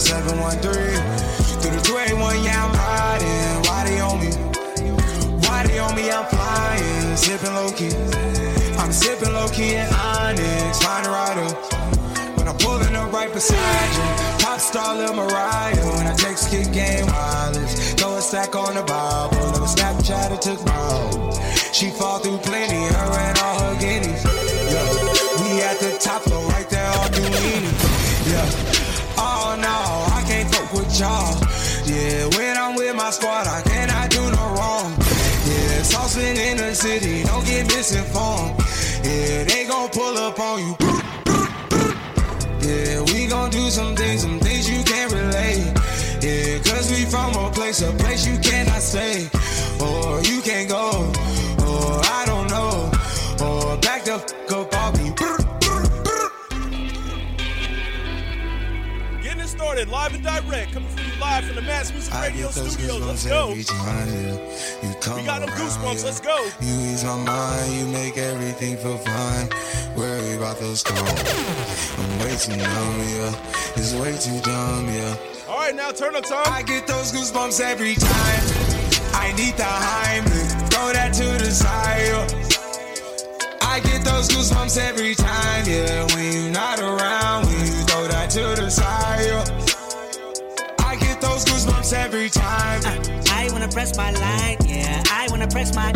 713 0.00 0.60
through 1.62 1.70
the 1.70 1.82
281, 1.86 2.42
yeah, 2.42 2.66
I'm 2.66 2.72
riding. 2.74 3.62
Why 3.64 3.84
they 3.86 4.00
on 4.00 4.18
me? 4.18 4.30
Why 5.46 5.66
they 5.66 5.78
on 5.78 5.94
me? 5.94 6.10
I'm 6.10 6.26
flying, 6.26 7.16
sipping 7.16 7.54
low 7.54 7.70
key. 7.70 7.94
I'm 8.78 8.92
sipping 8.92 9.32
low 9.32 9.48
key 9.48 9.74
in 9.74 9.86
Onyx, 9.94 10.82
find 10.82 11.06
a 11.06 11.10
rider. 11.10 11.48
When 12.34 12.48
I'm 12.48 12.56
pulling 12.58 12.94
up 12.96 13.12
right 13.12 13.32
beside 13.32 13.90
you, 13.94 14.44
pop 14.44 14.58
star 14.58 14.96
Lil 14.96 15.14
Mariah. 15.14 15.76
When 15.96 16.06
I 16.06 16.14
text 16.14 16.50
kick 16.50 16.72
game 16.72 17.06
wireless, 17.06 17.94
throw 17.94 18.16
a 18.16 18.20
stack 18.20 18.54
on 18.54 18.74
the 18.74 18.82
Bible. 18.82 19.36
Never 19.52 19.70
Snapchat 19.70 20.32
or 20.32 20.38
took 20.38 20.60
my. 20.66 21.54
She 21.72 21.90
fall 21.90 22.18
through 22.18 22.38
plenty, 22.38 22.76
her 22.76 23.18
and 23.18 23.38
all 23.38 23.58
her 23.62 23.74
guineas. 23.80 24.24
Yeah, 24.24 24.86
we 25.40 25.62
at 25.62 25.78
the 25.80 25.96
top 26.00 26.22
floor, 26.22 26.43
Yeah, 31.00 32.28
when 32.36 32.56
I'm 32.56 32.76
with 32.76 32.94
my 32.94 33.10
squad, 33.10 33.48
I 33.48 33.62
cannot 33.62 34.10
do 34.10 34.20
no 34.30 34.54
wrong. 34.54 34.94
Yeah, 35.44 35.82
saucepan 35.82 36.36
in 36.36 36.56
the 36.56 36.72
city, 36.72 37.24
don't 37.24 37.44
get 37.44 37.66
misinformed. 37.66 38.54
Yeah, 39.02 39.42
they 39.42 39.66
gon' 39.66 39.88
pull 39.88 40.16
up 40.16 40.38
on 40.38 40.60
you. 40.60 40.76
Yeah, 42.60 43.00
we 43.12 43.26
gon' 43.26 43.50
do 43.50 43.70
some 43.70 43.96
things, 43.96 44.22
some 44.22 44.38
things 44.38 44.70
you 44.70 44.84
can't 44.84 45.12
relate. 45.12 45.66
Yeah, 46.22 46.62
cause 46.62 46.88
we 46.92 47.04
from 47.06 47.34
a 47.34 47.50
place, 47.50 47.82
a 47.82 47.90
place 47.94 48.24
you 48.24 48.38
direct, 60.24 60.72
coming 60.72 60.88
from 60.88 61.04
you 61.06 61.20
live 61.20 61.44
from 61.44 61.56
the 61.56 61.62
Mass 61.62 61.92
Music 61.92 62.14
Radio 62.14 62.48
studios. 62.50 63.00
Let's 63.00 63.26
go. 63.26 63.50
every 63.50 63.64
time, 63.64 64.08
yeah. 64.08 64.88
You 64.88 64.94
come 65.00 65.16
We 65.18 65.24
got 65.24 65.40
them 65.40 65.50
goosebumps. 65.50 65.98
yeah. 66.00 66.04
Let's 66.04 66.20
go. 66.20 66.36
You 66.60 66.74
ease 66.92 67.04
my 67.04 67.16
mind, 67.24 67.72
you 67.74 67.86
make 67.88 68.16
everything 68.16 68.76
feel 68.78 68.96
fine. 68.98 69.48
Worry 69.96 70.34
about 70.36 70.58
those 70.58 70.82
calls. 70.82 71.00
I'm 71.98 72.18
way 72.20 72.36
too 72.36 72.56
numb, 72.56 72.98
yeah. 73.14 73.76
It's 73.76 73.92
way 73.94 74.16
too 74.16 74.40
dumb, 74.40 74.88
yeah. 74.88 75.16
All 75.48 75.58
right, 75.58 75.74
now 75.74 75.90
turn 75.92 76.16
up 76.16 76.24
time. 76.24 76.46
I 76.46 76.62
get 76.62 76.86
those 76.86 77.12
goosebumps 77.12 77.60
every 77.60 77.94
time. 77.94 78.42
I 79.14 79.32
need 79.36 79.54
the 79.56 79.62
Heimlich, 79.62 80.70
throw 80.72 80.92
that 80.92 81.12
to 81.14 81.44
the 81.44 81.50
side. 81.50 82.06
yeah. 82.08 82.40
I 83.60 83.80
get 83.80 84.04
those 84.04 84.28
goosebumps 84.28 84.78
every 84.78 85.14
time, 85.14 85.64
yeah. 85.66 86.06
When 86.14 86.32
you're 86.32 86.52
not 86.52 86.78
around, 86.80 87.46
when 87.46 87.58
you 87.60 87.72
throw 87.84 88.06
that 88.08 88.30
to 88.30 88.40
the 88.60 88.70
side. 88.70 89.63
Yeah. 91.34 91.40
I 91.40 91.44
those 91.44 91.44
goosebumps 91.44 91.92
every 91.92 92.30
time. 92.30 92.82
I 93.30 93.48
wanna 93.52 93.68
press 93.68 93.96
my 93.96 94.10
line, 94.12 94.58
yeah. 94.66 95.02
I 95.10 95.26
wanna 95.30 95.48
press 95.48 95.74
my. 95.74 95.92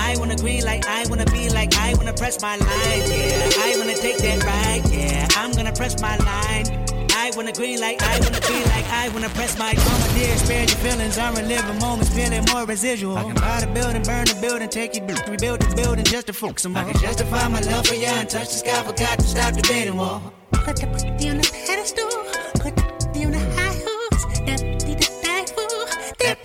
I 0.00 0.16
wanna 0.18 0.36
green 0.36 0.64
like 0.64 0.86
I 0.86 1.06
wanna 1.08 1.24
be 1.26 1.48
like 1.50 1.76
I 1.76 1.94
wanna 1.94 2.12
press 2.12 2.40
my 2.42 2.56
line, 2.56 3.10
yeah. 3.10 3.50
I 3.58 3.74
wanna 3.78 3.94
take 3.94 4.18
that 4.18 4.44
ride, 4.44 4.90
yeah. 4.92 5.28
I'm 5.36 5.52
gonna 5.52 5.72
press 5.72 6.00
my 6.00 6.16
line. 6.18 6.86
I 7.14 7.30
wanna 7.36 7.52
green 7.52 7.80
like 7.80 8.02
I 8.02 8.18
wanna 8.20 8.40
be 8.40 8.64
like 8.64 8.84
I 8.90 9.08
wanna 9.10 9.28
press 9.30 9.58
my 9.58 9.74
mama 9.74 10.08
dear, 10.14 10.36
spare 10.36 10.64
your 10.64 10.76
feelings, 10.78 11.18
I'm 11.18 11.34
reliving 11.34 11.78
moments, 11.78 12.10
feeling 12.14 12.44
more 12.52 12.64
residual. 12.66 13.16
I 13.16 13.22
can 13.22 13.34
buy 13.34 13.60
the 13.60 13.66
building, 13.68 14.02
burn 14.02 14.26
the 14.26 14.38
building, 14.40 14.68
take 14.68 14.96
it, 14.96 15.02
rebuild 15.28 15.60
the 15.60 15.74
building 15.76 16.04
just 16.04 16.26
to 16.26 16.32
focus 16.32 16.64
some 16.64 16.72
more. 16.72 16.82
I 16.82 16.92
can 16.92 17.00
justify 17.00 17.48
my 17.48 17.60
love 17.60 17.86
for 17.86 17.94
you 17.94 18.06
and 18.06 18.28
touch 18.28 18.48
the 18.48 18.54
sky, 18.54 18.82
forgot 18.82 19.18
to 19.20 19.26
stop 19.26 19.54
the 19.54 19.62
dating 19.62 19.96
wall. 19.96 20.32
Put 20.50 20.76
the 20.76 20.86
pussy 20.88 21.30
on 21.30 21.38
the 21.38 21.64
pedestal, 21.66 22.41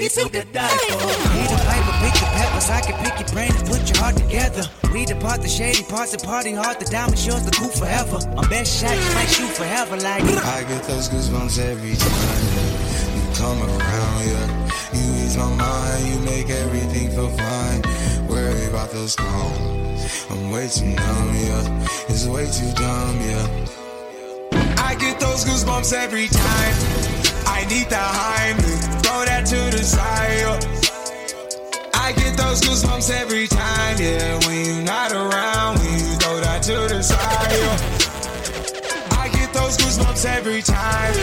for, 0.09 0.29
that 0.29 0.43
be 0.43 0.43
so 0.43 0.43
good 0.43 0.51
die 0.51 0.67
for. 0.67 1.07
Need 1.35 1.51
a 1.51 1.57
pipe, 1.65 1.85
pick 2.01 2.13
the 2.19 2.27
peppers, 2.35 2.69
I 2.69 2.81
can 2.81 2.95
pick 3.03 3.19
your 3.19 3.29
brain 3.33 3.51
and 3.55 3.67
put 3.67 3.87
your 3.89 3.97
heart 3.97 4.15
together. 4.17 4.63
We 4.93 5.05
depart 5.05 5.41
the 5.41 5.47
shady 5.47 5.83
parts 5.83 6.13
and 6.13 6.23
party 6.23 6.53
hard, 6.53 6.79
the 6.79 6.85
diamond 6.85 7.23
yours, 7.25 7.43
the 7.43 7.51
cool 7.51 7.69
forever. 7.69 8.19
My 8.35 8.47
best 8.47 8.79
shot 8.79 8.95
just 8.95 9.13
might 9.15 9.29
shoot 9.29 9.51
forever 9.55 9.97
like. 9.97 10.23
I 10.23 10.63
get 10.63 10.83
those 10.83 11.09
goosebumps 11.09 11.59
every 11.59 11.95
time 11.95 12.43
you 13.15 13.23
come 13.35 13.61
around, 13.61 14.27
yeah. 14.27 14.47
You 14.93 15.25
ease 15.25 15.37
my 15.37 15.49
mind, 15.55 16.07
you 16.07 16.19
make 16.21 16.49
everything 16.49 17.11
feel 17.11 17.29
fine. 17.29 17.81
Worry 18.27 18.65
about 18.65 18.91
those 18.91 19.15
calls. 19.15 20.27
I'm 20.29 20.51
way 20.51 20.67
too 20.67 20.85
numb, 20.85 21.35
yeah. 21.35 21.87
It's 22.09 22.25
way 22.25 22.45
too 22.45 22.71
dumb, 22.73 23.19
yeah. 23.21 23.47
I 24.79 24.95
get 24.95 25.19
those 25.19 25.43
goosebumps 25.45 25.93
every 25.93 26.27
time. 26.27 26.75
I 27.45 27.65
need 27.69 27.89
the 27.89 27.95
Heimlich, 27.95 28.97
throw 29.07 29.25
that 29.25 29.45
to 29.45 29.55
the 29.75 29.83
side. 29.83 30.63
I 31.93 32.11
get 32.11 32.37
those 32.37 32.61
goosebumps 32.61 33.09
every 33.09 33.47
time, 33.47 33.97
yeah. 33.99 34.39
When 34.45 34.65
you're 34.65 34.83
not 34.83 35.11
around, 35.11 35.79
when 35.79 35.93
you 35.93 36.15
throw 36.19 36.39
that 36.41 36.61
to 36.63 36.75
the 36.93 37.01
side. 37.01 37.17
I 39.17 39.29
get 39.29 39.53
those 39.53 39.77
goosebumps 39.77 40.25
every 40.25 40.61
time. 40.61 41.13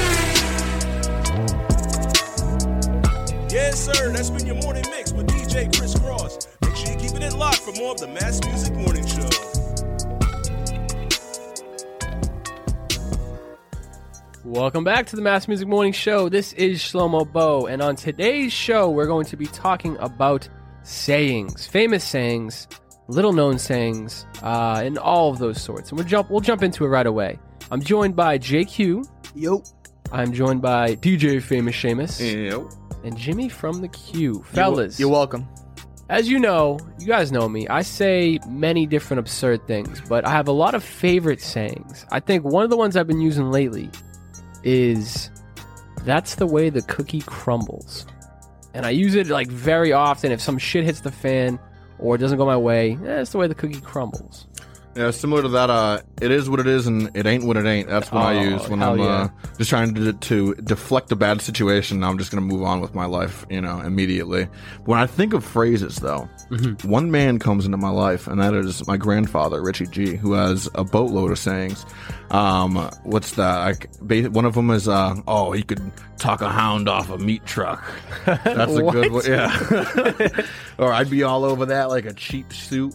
Yes, 3.51 3.85
sir. 3.85 4.13
That's 4.13 4.31
been 4.31 4.47
your 4.47 4.57
morning 4.57 4.85
mix 4.91 5.13
with 5.13 5.27
DJ 5.27 5.77
Kris 5.77 5.99
Crosse. 5.99 6.49
Make 6.63 6.77
sure 6.77 6.89
you're 6.91 7.01
keeping 7.01 7.23
it 7.23 7.35
locked 7.35 7.61
for 7.61 7.73
more 7.73 7.93
of 7.93 8.01
the 8.01 8.09
Mass 8.09 8.41
Music 8.45 8.75
Morning 8.75 9.07
Show. 9.07 9.54
Welcome 14.55 14.85
back 14.85 15.07
to 15.07 15.17
the 15.17 15.21
Mass 15.21 15.49
Music 15.49 15.67
Morning 15.67 15.93
Show. 15.93 16.29
This 16.29 16.53
is 16.53 16.79
Shlomo 16.81 17.31
Bo, 17.31 17.67
and 17.67 17.83
on 17.83 17.97
today's 17.97 18.53
show, 18.53 18.89
we're 18.89 19.09
going 19.09 19.27
to 19.27 19.37
be 19.37 19.47
talking 19.49 19.97
about 19.99 20.49
sayings, 20.85 21.67
famous 21.67 22.05
sayings, 22.05 22.69
little 23.09 23.33
known 23.33 23.59
sayings, 23.59 24.27
uh, 24.45 24.81
and 24.85 24.97
all 24.97 25.33
of 25.33 25.39
those 25.39 25.61
sorts. 25.61 25.91
And 25.91 25.99
we'll 25.99 26.07
jump, 26.07 26.31
we'll 26.31 26.39
jump 26.39 26.63
into 26.63 26.85
it 26.85 26.89
right 26.89 27.05
away. 27.05 27.41
I'm 27.73 27.83
joined 27.83 28.15
by 28.15 28.39
JQ. 28.39 29.09
Yo. 29.35 29.65
I'm 30.13 30.33
joined 30.33 30.63
by 30.63 30.95
DJ 30.95 31.43
Famous 31.43 31.75
Seamus. 31.75 32.21
Yo. 32.49 32.71
And 33.03 33.19
Jimmy 33.19 33.49
from 33.49 33.81
the 33.81 33.89
Q. 33.89 34.45
Fellas. 34.45 35.01
You're 35.01 35.11
welcome. 35.11 35.49
As 36.09 36.29
you 36.29 36.39
know, 36.39 36.79
you 37.01 37.09
guys 37.09 37.33
know 37.33 37.49
me, 37.49 37.67
I 37.67 37.83
say 37.83 38.39
many 38.47 38.87
different 38.87 39.19
absurd 39.19 39.67
things, 39.67 40.01
but 40.09 40.25
I 40.25 40.31
have 40.31 40.47
a 40.47 40.53
lot 40.53 40.77
of 40.77 40.85
favorite 40.85 41.41
sayings. 41.41 42.07
I 42.13 42.21
think 42.21 42.45
one 42.45 42.63
of 42.63 42.71
the 42.71 42.77
ones 42.77 42.97
I've 42.97 43.09
been 43.09 43.21
using 43.21 43.51
lately 43.51 43.91
is 44.65 45.31
that's 46.05 46.35
the 46.35 46.47
way 46.47 46.71
the 46.71 46.83
cookie 46.83 47.21
crumbles. 47.21 48.07
And 48.75 48.85
I 48.85 48.91
use 48.91 49.15
it 49.15 49.29
like 49.29 49.49
very 49.49 49.93
often 49.93 50.33
if 50.33 50.41
some 50.41 50.59
shit 50.59 50.85
hits 50.85 51.01
the 51.01 51.13
fan 51.13 51.59
or 51.99 52.17
it 52.17 52.19
doesn't 52.19 52.39
go 52.39 52.45
my 52.45 52.57
way, 52.57 52.97
that's 52.97 53.31
the 53.31 53.39
way 53.39 53.47
the 53.47 53.55
cookie 53.55 53.81
crumbles. 53.81 54.47
Yeah, 54.97 55.11
similar 55.11 55.43
to 55.43 55.49
that. 55.49 55.71
Uh, 55.71 56.01
it 56.23 56.31
is 56.31 56.49
what 56.49 56.61
it 56.61 56.67
is, 56.67 56.87
and 56.87 57.11
it 57.17 57.27
ain't 57.27 57.45
what 57.45 57.57
it 57.57 57.67
ain't. 57.67 57.89
That's 57.89 58.13
what 58.13 58.23
I 58.23 58.37
Oh, 58.37 58.41
use 58.41 58.69
when 58.69 58.83
I'm 58.83 58.99
yeah. 58.99 59.05
uh, 59.05 59.29
just 59.59 59.69
trying 59.71 59.95
to, 59.97 60.13
to 60.13 60.55
deflect 60.57 61.11
a 61.11 61.17
bad 61.17 61.43
situation. 61.43 62.05
I'm 62.05 62.17
just 62.19 62.31
gonna 62.31 62.43
move 62.47 62.63
on 62.63 62.81
with 62.81 62.95
my 62.95 63.07
life, 63.07 63.45
you 63.51 63.61
know, 63.61 63.81
immediately. 63.81 64.47
When 64.85 64.99
I 64.99 65.07
think 65.07 65.33
of 65.35 65.45
phrases, 65.45 65.97
though, 65.97 66.29
Mm-hmm. 66.51 66.89
one 66.89 67.11
man 67.11 67.39
comes 67.39 67.65
into 67.65 67.79
my 67.79 67.89
life, 67.89 68.27
and 68.29 68.41
that 68.41 68.55
is 68.55 68.87
my 68.87 68.97
grandfather, 68.99 69.63
Richie 69.63 69.87
G, 69.87 70.15
who 70.15 70.35
has 70.35 70.69
a 70.75 70.85
boatload 70.85 71.33
of 71.33 71.39
sayings. 71.39 71.85
Um, 72.31 72.77
what's 73.03 73.33
that? 73.33 73.87
Ba- 74.03 74.31
one 74.31 74.45
of 74.45 74.55
them 74.55 74.71
is, 74.71 74.87
uh, 74.87 75.15
"Oh, 75.27 75.53
he 75.53 75.63
could 75.63 75.91
talk 76.19 76.43
a 76.43 76.49
hound 76.51 76.89
off 76.89 77.09
a 77.11 77.17
meat 77.19 77.45
truck." 77.47 77.83
That's 78.27 78.75
a 78.77 78.83
good 78.83 79.11
one. 79.13 79.25
Yeah. 79.27 80.43
or 80.79 80.93
I'd 80.93 81.11
be 81.11 81.23
all 81.23 81.45
over 81.45 81.67
that 81.67 81.89
like 81.89 82.05
a 82.05 82.13
cheap 82.13 82.53
suit. 82.53 82.95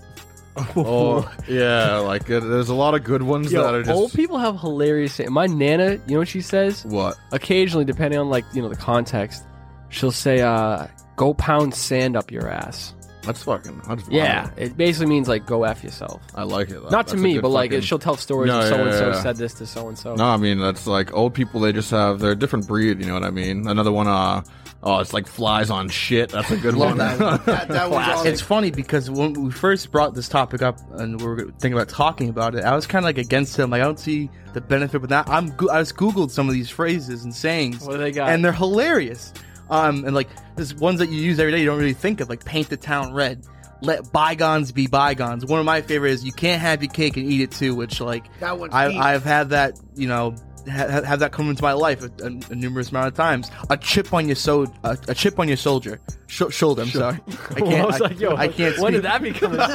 Or 0.75 1.29
yeah, 1.47 1.97
like 1.97 2.25
there's 2.25 2.69
a 2.69 2.75
lot 2.75 2.93
of 2.95 3.03
good 3.03 3.23
ones 3.23 3.51
Yo, 3.51 3.63
that 3.63 3.73
are 3.73 3.83
just 3.83 3.91
old 3.95 4.13
people 4.13 4.37
have 4.37 4.59
hilarious. 4.59 5.13
Say- 5.13 5.25
My 5.27 5.45
nana, 5.45 5.91
you 6.07 6.13
know 6.13 6.19
what 6.19 6.27
she 6.27 6.41
says? 6.41 6.85
what? 6.85 7.17
Occasionally, 7.31 7.85
depending 7.85 8.19
on 8.19 8.29
like 8.29 8.45
you 8.53 8.61
know 8.61 8.69
the 8.69 8.75
context, 8.75 9.43
she'll 9.89 10.11
say, 10.11 10.41
uh, 10.41 10.87
"Go 11.15 11.33
pound 11.33 11.73
sand 11.75 12.15
up 12.15 12.31
your 12.31 12.49
ass." 12.49 12.93
That's 13.23 13.43
fucking. 13.43 13.81
That's 13.87 14.07
Yeah, 14.09 14.45
wild. 14.45 14.57
it 14.57 14.77
basically 14.77 15.07
means 15.07 15.27
like 15.27 15.45
go 15.45 15.63
f 15.65 15.83
yourself. 15.83 16.21
I 16.35 16.43
like 16.43 16.69
it. 16.69 16.75
Not 16.83 16.89
to 16.89 16.89
that's 16.89 17.13
a 17.13 17.17
me, 17.17 17.33
good 17.33 17.41
but 17.43 17.49
like 17.49 17.71
fucking- 17.71 17.81
she'll 17.83 17.99
tell 17.99 18.15
stories 18.15 18.47
No, 18.47 18.59
of 18.59 18.63
yeah, 18.63 18.69
so 18.69 18.75
and 18.83 18.93
so 18.93 19.07
yeah, 19.09 19.13
yeah. 19.15 19.21
said 19.21 19.35
this 19.35 19.53
to 19.55 19.65
so 19.67 19.87
and 19.89 19.97
so. 19.97 20.15
No, 20.15 20.23
I 20.25 20.37
mean 20.37 20.57
that's 20.59 20.87
like 20.87 21.13
old 21.13 21.33
people. 21.33 21.59
They 21.59 21.73
just 21.73 21.91
have 21.91 22.19
they're 22.19 22.31
a 22.31 22.35
different 22.35 22.65
breed. 22.65 22.99
You 23.01 23.07
know 23.07 23.13
what 23.13 23.23
I 23.25 23.29
mean? 23.31 23.67
Another 23.67 23.91
one. 23.91 24.07
Uh, 24.07 24.41
oh, 24.83 24.99
it's 24.99 25.13
like 25.13 25.27
flies 25.27 25.69
on 25.69 25.89
shit. 25.89 26.29
That's 26.29 26.51
a 26.51 26.57
good 26.57 26.75
one. 26.75 26.97
that 26.97 27.19
one. 27.19 27.41
That, 27.45 27.67
that 27.67 27.89
was 27.89 28.07
awesome. 28.07 28.27
It's 28.27 28.41
funny 28.41 28.71
because 28.71 29.09
when 29.09 29.33
we 29.33 29.51
first 29.51 29.91
brought 29.91 30.13
this 30.15 30.29
topic 30.29 30.61
up 30.61 30.79
and 30.99 31.19
we 31.19 31.27
were 31.27 31.37
thinking 31.59 31.73
about 31.73 31.89
talking 31.89 32.29
about 32.29 32.55
it, 32.55 32.63
I 32.63 32.75
was 32.75 32.87
kind 32.87 33.03
of 33.03 33.07
like 33.07 33.17
against 33.17 33.57
him. 33.57 33.69
Like 33.69 33.81
I 33.81 33.85
don't 33.85 33.99
see 33.99 34.29
the 34.53 34.61
benefit 34.61 35.01
with 35.01 35.09
that. 35.11 35.29
I'm 35.29 35.55
go- 35.55 35.69
I 35.69 35.81
just 35.81 35.95
googled 35.95 36.31
some 36.31 36.47
of 36.47 36.53
these 36.53 36.69
phrases 36.69 37.23
and 37.23 37.33
sayings. 37.33 37.85
What 37.85 37.93
do 37.93 37.97
they 37.99 38.11
got? 38.11 38.29
And 38.29 38.43
they're 38.43 38.51
hilarious. 38.51 39.33
Um, 39.69 40.03
and 40.05 40.15
like 40.15 40.29
there's 40.55 40.73
ones 40.73 40.99
that 40.99 41.09
you 41.09 41.17
use 41.19 41.39
every 41.39 41.51
day 41.51 41.59
you 41.59 41.65
don't 41.65 41.77
really 41.77 41.93
think 41.93 42.21
of, 42.21 42.29
like 42.29 42.43
paint 42.43 42.69
the 42.69 42.77
town 42.77 43.13
red. 43.13 43.45
Let 43.81 44.11
bygones 44.11 44.71
be 44.73 44.87
bygones. 44.87 45.45
One 45.45 45.59
of 45.59 45.65
my 45.65 45.81
favorite 45.81 46.11
is 46.11 46.25
you 46.25 46.33
can't 46.33 46.61
have 46.61 46.83
your 46.83 46.91
cake 46.91 47.15
and 47.15 47.31
eat 47.31 47.41
it 47.41 47.51
too, 47.51 47.75
which 47.75 48.01
like 48.01 48.25
That 48.39 48.57
one's 48.59 48.73
I. 48.73 48.87
I've 48.87 49.23
had 49.23 49.51
that 49.51 49.79
you 49.95 50.07
know 50.07 50.35
ha- 50.67 51.01
have 51.03 51.19
that 51.19 51.31
come 51.31 51.49
into 51.49 51.61
my 51.63 51.73
life 51.73 52.01
a, 52.03 52.11
a, 52.23 52.39
a 52.51 52.55
numerous 52.55 52.89
amount 52.91 53.07
of 53.07 53.13
times. 53.15 53.51
A 53.69 53.77
chip 53.77 54.13
on 54.13 54.27
your 54.27 54.35
so 54.35 54.65
a, 54.83 54.97
a 55.07 55.13
chip 55.15 55.39
on 55.39 55.47
your 55.47 55.57
soldier 55.57 55.99
Sh- 56.27 56.43
shoulder. 56.51 56.81
I'm 56.83 56.89
sorry, 56.89 57.19
I 57.51 57.59
can't. 57.61 57.87
was 57.87 58.01
I, 58.01 58.05
like, 58.07 58.19
yo, 58.19 58.35
I 58.35 58.47
can't. 58.47 58.77
when 58.79 58.93
did 58.93 59.03
that 59.03 59.21
become 59.21 59.57
a 59.59 59.67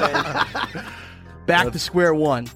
saying? 0.73 0.85
Back 1.47 1.73
to 1.73 1.79
square 1.79 2.15
one. 2.15 2.49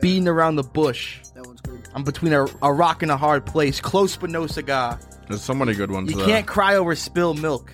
Beating 0.00 0.28
around 0.28 0.56
the 0.56 0.62
bush. 0.64 1.20
That 1.34 1.46
one's 1.46 1.60
good. 1.62 1.88
I'm 1.94 2.04
between 2.04 2.32
a, 2.32 2.46
a 2.62 2.72
rock 2.72 3.02
and 3.02 3.10
a 3.10 3.16
hard 3.16 3.46
place. 3.46 3.80
Close 3.80 4.16
but 4.16 4.28
no 4.30 4.46
cigar. 4.46 4.98
There's 5.28 5.42
so 5.42 5.54
many 5.54 5.74
good 5.74 5.90
ones. 5.90 6.10
You 6.10 6.16
there. 6.18 6.26
can't 6.26 6.46
cry 6.46 6.76
over 6.76 6.94
spilled 6.94 7.40
milk. 7.40 7.72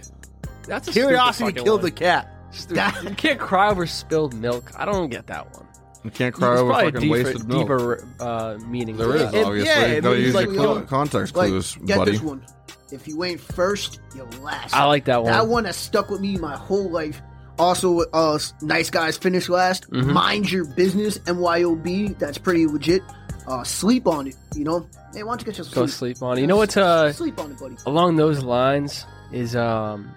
That's 0.67 0.89
a 0.89 0.93
Curiosity 0.93 1.53
killed 1.53 1.83
one. 1.83 1.85
the 1.85 1.91
cat. 1.91 2.31
Stupid. 2.53 2.93
you 3.03 3.15
can't 3.17 3.41
cry 3.41 3.69
over 3.71 3.87
spilled 3.87 4.35
milk. 4.35 4.71
I 4.77 4.85
don't 4.85 5.09
get 5.11 5.27
that 5.27 5.53
one. 5.55 5.67
You 6.05 6.11
can't 6.11 6.35
cry 6.35 6.49
There's 6.49 6.61
over 6.61 6.71
probably 6.71 6.89
a 6.89 6.93
fucking 6.93 7.01
deeper, 7.01 7.25
wasted 7.25 7.49
milk. 7.49 7.63
deeper 7.63 8.09
uh, 8.21 8.59
meaning. 8.67 8.97
There 8.99 9.09
to 9.09 9.15
is 9.15 9.21
that. 9.33 9.35
It- 9.35 9.45
obviously. 9.47 9.69
yeah, 9.71 9.87
you 9.87 9.93
it 9.95 10.01
gotta 10.03 10.15
means 10.15 10.27
use 10.27 10.35
like, 10.35 10.45
your 10.47 10.53
you 10.55 10.61
co- 10.61 10.75
know, 10.75 10.81
context 10.83 11.37
Like, 11.37 11.49
clues, 11.49 11.77
get 11.87 11.97
buddy. 11.99 12.13
this 12.13 12.21
one. 12.21 12.45
If 12.93 13.09
you 13.09 13.25
ain't 13.25 13.41
first, 13.41 14.01
you're 14.15 14.27
last. 14.43 14.75
I 14.75 14.85
like 14.85 15.07
that 15.07 15.23
one. 15.23 15.33
That 15.33 15.49
one 15.49 15.65
has 15.65 15.77
stuck 15.77 16.11
with 16.11 16.21
me 16.21 16.37
my 16.37 16.57
whole 16.57 16.91
life. 16.91 17.21
Also, 17.59 18.01
uh, 18.13 18.39
nice 18.61 18.91
guys 18.91 19.17
finish 19.17 19.49
last. 19.49 19.91
Mhm. 19.91 20.13
Mind 20.13 20.53
your 20.53 20.65
business. 20.65 21.19
MYOB. 21.21 22.19
That's 22.19 22.37
pretty 22.37 22.67
legit. 22.67 23.03
Uh, 23.47 23.63
sleep 23.65 24.07
on 24.07 24.27
it. 24.27 24.37
You 24.55 24.65
know. 24.65 24.87
Hey, 25.15 25.23
why 25.23 25.31
don't 25.33 25.41
you 25.41 25.47
get 25.47 25.57
your 25.59 25.65
Go 25.67 25.87
sleep? 25.87 26.17
sleep 26.17 26.23
on 26.23 26.37
it. 26.37 26.41
You 26.43 26.47
know 26.47 26.57
what's 26.57 26.77
uh 26.77 27.13
Sleep 27.13 27.39
on 27.41 27.53
it, 27.53 27.59
buddy. 27.59 27.77
along 27.87 28.17
those 28.17 28.43
lines 28.45 29.07
is 29.33 29.57
um. 29.57 30.15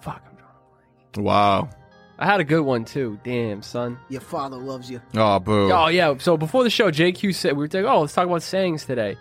Fuck, 0.00 0.22
I'm 0.30 0.36
drawing. 0.36 1.24
Wow. 1.26 1.68
I 2.18 2.26
had 2.26 2.40
a 2.40 2.44
good 2.44 2.62
one 2.62 2.84
too. 2.84 3.18
Damn, 3.24 3.62
son. 3.62 3.98
Your 4.08 4.20
father 4.20 4.56
loves 4.56 4.90
you. 4.90 5.00
Oh, 5.16 5.38
boo. 5.38 5.72
Oh 5.72 5.88
yeah. 5.88 6.16
So 6.18 6.36
before 6.36 6.62
the 6.64 6.70
show, 6.70 6.90
JQ 6.90 7.34
said 7.34 7.52
we 7.56 7.66
were 7.66 7.68
like, 7.72 7.84
"Oh, 7.90 8.02
let's 8.02 8.14
talk 8.14 8.26
about 8.26 8.42
sayings 8.42 8.84
today," 8.84 9.16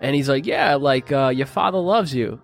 and 0.00 0.14
he's 0.16 0.28
like, 0.28 0.46
"Yeah, 0.46 0.76
like 0.76 1.12
uh, 1.12 1.28
your 1.28 1.46
father 1.46 1.78
loves 1.78 2.14
you," 2.14 2.40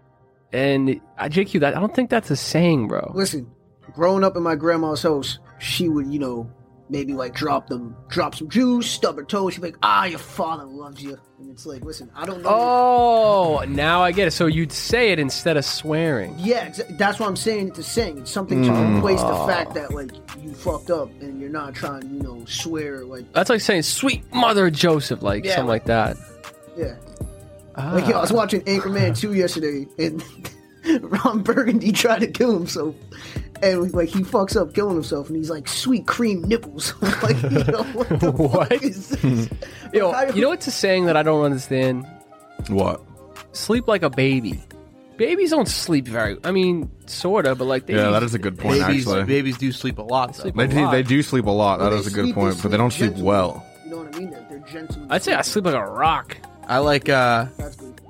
and 0.53 1.01
uh, 1.19 1.25
JQ, 1.25 1.61
that 1.61 1.77
I 1.77 1.81
don't 1.81 1.95
think 1.95 2.11
that's 2.11 2.31
a 2.31 2.37
saying, 2.37 2.89
bro. 2.89 3.13
Listen, 3.15 3.51
growing 3.95 4.23
up 4.25 4.37
in 4.37 4.43
my 4.43 4.55
grandma's 4.55 5.03
house, 5.03 5.39
she 5.59 5.89
would, 5.89 6.07
you 6.07 6.19
know, 6.19 6.51
maybe 6.89 7.13
like 7.15 7.35
drop 7.35 7.69
them, 7.69 7.97
drop 8.09 8.35
some 8.35 8.49
juice, 8.49 8.91
stub 8.91 9.17
her 9.17 9.25
toe. 9.25 9.51
She'd 9.51 9.61
be 9.61 9.69
like, 9.69 9.79
"Ah, 9.83 10.05
your 10.05 10.19
father 10.19 10.65
loves 10.65 11.03
you," 11.03 11.19
and 11.39 11.51
it's 11.51 11.67
like, 11.67 11.85
listen, 11.85 12.11
I 12.15 12.27
don't 12.27 12.43
know. 12.43 12.49
Oh, 12.53 13.65
now 13.69 14.03
I 14.03 14.13
get 14.13 14.29
it. 14.29 14.31
So 14.33 14.47
you'd 14.47 14.73
say 14.73 15.11
it 15.13 15.19
instead 15.19 15.57
of 15.57 15.65
swearing. 15.65 16.35
Yeah, 16.39 16.69
exa- 16.69 16.97
that's 16.99 17.19
what 17.19 17.29
I'm 17.29 17.37
saying. 17.37 17.69
It's 17.69 17.79
a 17.79 17.83
saying. 17.83 18.19
It's 18.19 18.31
something 18.31 18.63
to 18.63 18.71
Mm. 18.71 18.99
replace 18.99 19.21
the 19.23 19.35
fact 19.47 19.75
that 19.75 19.93
like 19.95 20.13
you 20.41 20.53
fucked 20.55 20.91
up 20.91 21.09
and 21.21 21.41
you're 21.41 21.51
not 21.51 21.75
trying, 21.75 22.03
to, 22.03 22.07
you 22.09 22.23
know, 22.23 22.45
swear 22.47 23.05
like 23.05 23.33
That's 23.33 23.51
like 23.51 23.61
saying 23.61 23.83
"sweet 23.83 24.23
mother 24.33 24.71
Joseph," 24.71 25.23
like 25.23 25.45
Yeah, 25.45 25.57
something 25.57 25.69
like 25.69 25.85
that. 25.87 26.17
yeah. 26.77 26.95
Like 27.77 28.07
yo, 28.09 28.17
I 28.17 28.21
was 28.23 28.33
Ah. 28.33 28.37
watching 28.37 28.63
Anchorman 28.63 29.19
two 29.19 29.35
yesterday, 29.35 29.87
and 29.99 30.23
Ron 31.01 31.43
Burgundy 31.43 31.93
tried 31.93 32.21
to 32.21 32.27
kill 32.27 32.53
himself, 32.57 32.95
and 33.63 33.93
like 33.93 34.09
he 34.09 34.21
fucks 34.21 34.61
up 34.61 34.75
killing 34.75 34.95
himself, 34.95 35.29
and 35.29 35.37
he's 35.37 35.51
like, 35.51 35.69
"Sweet 35.69 36.07
cream 36.07 36.43
nipples." 36.43 36.95
like, 37.23 37.41
you 37.43 37.65
know, 37.65 37.83
what 37.95 38.09
the 38.21 38.31
What? 38.37 38.69
fuck 38.71 38.83
is 38.83 39.09
this? 39.09 39.49
Yo, 39.93 40.11
Like, 40.11 40.35
you 40.35 40.43
know 40.43 40.49
what's 40.51 40.67
a 40.67 40.71
saying 40.71 41.07
that 41.07 41.17
I 41.17 41.23
don't 41.23 41.45
understand? 41.45 42.07
What? 42.69 43.03
Sleep 43.53 43.89
like 43.89 44.03
a 44.03 44.11
baby. 44.11 44.63
Babies 45.17 45.51
don't 45.51 45.67
sleep 45.69 46.07
very. 46.07 46.37
I 46.45 46.51
mean, 46.51 46.91
sorta, 47.07 47.55
but 47.55 47.65
like 47.65 47.87
they. 47.87 47.95
Yeah, 47.95 48.11
that 48.11 48.23
is 48.23 48.35
a 48.35 48.39
good 48.39 48.59
point. 48.59 48.81
Babies, 48.87 49.07
actually, 49.07 49.25
babies 49.25 49.57
do 49.57 49.73
sleep 49.73 49.97
a 49.99 50.03
lot. 50.03 50.35
Though. 50.35 50.43
Sleep 50.43 50.55
they 50.57 50.65
a 50.65 50.69
do, 50.69 50.91
they 50.91 51.03
do 51.03 51.23
sleep 51.23 51.47
a 51.47 51.51
lot. 51.51 51.79
Well, 51.81 51.89
that 51.91 51.97
they 51.97 52.01
is 52.01 52.07
a 52.07 52.11
good 52.11 52.25
sleep, 52.27 52.35
point, 52.35 52.61
but 52.63 52.71
they 52.71 52.77
don't 52.77 52.93
sleep 52.93 53.11
gently. 53.13 53.23
well. 53.25 53.65
You 53.85 53.91
know 53.93 53.97
what 53.99 54.15
I 54.15 54.19
mean? 54.19 54.31
They're, 54.31 54.47
they're 54.51 54.59
gentle. 54.69 55.07
I'd 55.09 55.23
say 55.23 55.33
I 55.33 55.41
sleep 55.41 55.65
like 55.65 55.75
a 55.75 55.87
rock. 55.87 56.37
I 56.69 56.79
like 56.79 57.09
uh, 57.09 57.47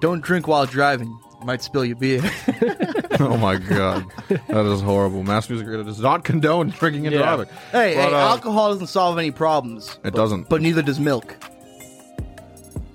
don't 0.01 0.21
drink 0.21 0.49
while 0.49 0.67
driving. 0.67 1.17
You 1.47 1.53
might 1.53 1.63
spill 1.63 1.85
your 1.85 1.95
beer. 1.95 2.21
oh 3.21 3.37
my 3.37 3.55
god, 3.55 4.05
that 4.49 4.67
is 4.67 4.81
horrible. 4.81 5.23
Mass 5.23 5.49
music 5.49 5.69
radio 5.69 5.85
does 5.85 6.01
not 6.01 6.25
condone 6.25 6.71
drinking 6.71 7.07
and 7.07 7.15
Yeah. 7.15 7.23
driving. 7.23 7.47
hey, 7.71 7.95
But, 7.95 8.09
hey, 8.09 8.15
uh, 8.17 8.19
alcohol 8.19 8.73
doesn't 8.73 8.89
solve 8.89 9.17
any 9.17 9.31
problems. 9.31 9.91
It 10.03 10.11
but- 10.11 10.15
doesn't. 10.17 10.49
But 10.49 10.61
neither 10.61 10.83
does 10.83 10.99
milk. 10.99 11.37